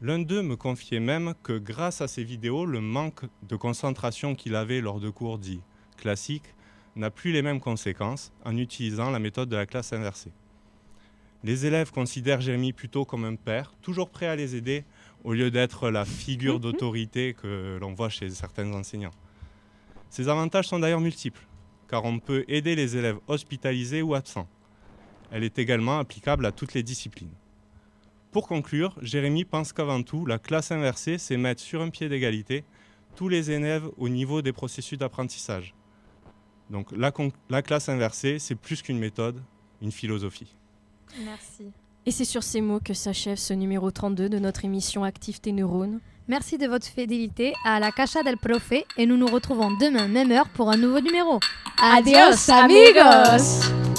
L'un 0.00 0.18
d'eux 0.18 0.42
me 0.42 0.56
confiait 0.56 1.00
même 1.00 1.34
que 1.42 1.58
grâce 1.58 2.00
à 2.00 2.08
ces 2.08 2.24
vidéos, 2.24 2.64
le 2.64 2.80
manque 2.80 3.24
de 3.48 3.56
concentration 3.56 4.34
qu'il 4.34 4.54
avait 4.54 4.80
lors 4.80 5.00
de 5.00 5.10
cours 5.10 5.38
dits 5.38 5.60
classiques 5.96 6.54
n'a 6.96 7.10
plus 7.10 7.32
les 7.32 7.42
mêmes 7.42 7.60
conséquences 7.60 8.32
en 8.44 8.56
utilisant 8.56 9.10
la 9.10 9.18
méthode 9.18 9.48
de 9.48 9.56
la 9.56 9.66
classe 9.66 9.92
inversée. 9.92 10.32
Les 11.42 11.66
élèves 11.66 11.90
considèrent 11.90 12.40
Jérémy 12.40 12.72
plutôt 12.72 13.04
comme 13.04 13.24
un 13.24 13.34
père, 13.34 13.74
toujours 13.82 14.08
prêt 14.08 14.26
à 14.26 14.36
les 14.36 14.56
aider, 14.56 14.84
au 15.24 15.32
lieu 15.32 15.50
d'être 15.50 15.90
la 15.90 16.04
figure 16.04 16.60
d'autorité 16.60 17.34
que 17.34 17.78
l'on 17.80 17.94
voit 17.94 18.10
chez 18.10 18.28
certains 18.30 18.70
enseignants. 18.72 19.14
Ces 20.10 20.28
avantages 20.28 20.68
sont 20.68 20.78
d'ailleurs 20.78 21.00
multiples, 21.00 21.46
car 21.88 22.04
on 22.04 22.18
peut 22.18 22.44
aider 22.46 22.76
les 22.76 22.96
élèves 22.96 23.18
hospitalisés 23.26 24.02
ou 24.02 24.14
absents. 24.14 24.48
Elle 25.32 25.42
est 25.42 25.58
également 25.58 25.98
applicable 25.98 26.46
à 26.46 26.52
toutes 26.52 26.74
les 26.74 26.82
disciplines. 26.82 27.32
Pour 28.30 28.46
conclure, 28.46 28.96
Jérémy 29.00 29.44
pense 29.44 29.72
qu'avant 29.72 30.02
tout, 30.02 30.26
la 30.26 30.38
classe 30.38 30.70
inversée, 30.70 31.18
c'est 31.18 31.36
mettre 31.36 31.62
sur 31.62 31.80
un 31.80 31.90
pied 31.90 32.08
d'égalité 32.08 32.64
tous 33.16 33.28
les 33.28 33.50
élèves 33.50 33.88
au 33.96 34.08
niveau 34.08 34.42
des 34.42 34.52
processus 34.52 34.98
d'apprentissage. 34.98 35.74
Donc 36.68 36.90
la, 36.92 37.12
la 37.48 37.62
classe 37.62 37.88
inversée, 37.88 38.38
c'est 38.38 38.54
plus 38.54 38.82
qu'une 38.82 38.98
méthode, 38.98 39.42
une 39.80 39.92
philosophie. 39.92 40.54
Merci. 41.24 41.72
Et 42.06 42.10
c'est 42.10 42.24
sur 42.24 42.42
ces 42.42 42.60
mots 42.60 42.80
que 42.84 42.92
s'achève 42.92 43.38
ce 43.38 43.54
numéro 43.54 43.90
32 43.90 44.28
de 44.28 44.38
notre 44.38 44.64
émission 44.64 45.04
Active 45.04 45.40
tes 45.40 45.52
neurones. 45.52 46.00
Merci 46.28 46.58
de 46.58 46.66
votre 46.66 46.86
fidélité 46.86 47.54
à 47.64 47.80
la 47.80 47.92
Cacha 47.92 48.22
del 48.22 48.36
Profe 48.36 48.72
et 48.96 49.06
nous 49.06 49.16
nous 49.16 49.26
retrouvons 49.26 49.70
demain, 49.70 50.08
même 50.08 50.30
heure, 50.30 50.48
pour 50.48 50.70
un 50.70 50.76
nouveau 50.76 51.00
numéro. 51.00 51.40
Adios, 51.82 52.50
amigos 52.50 53.93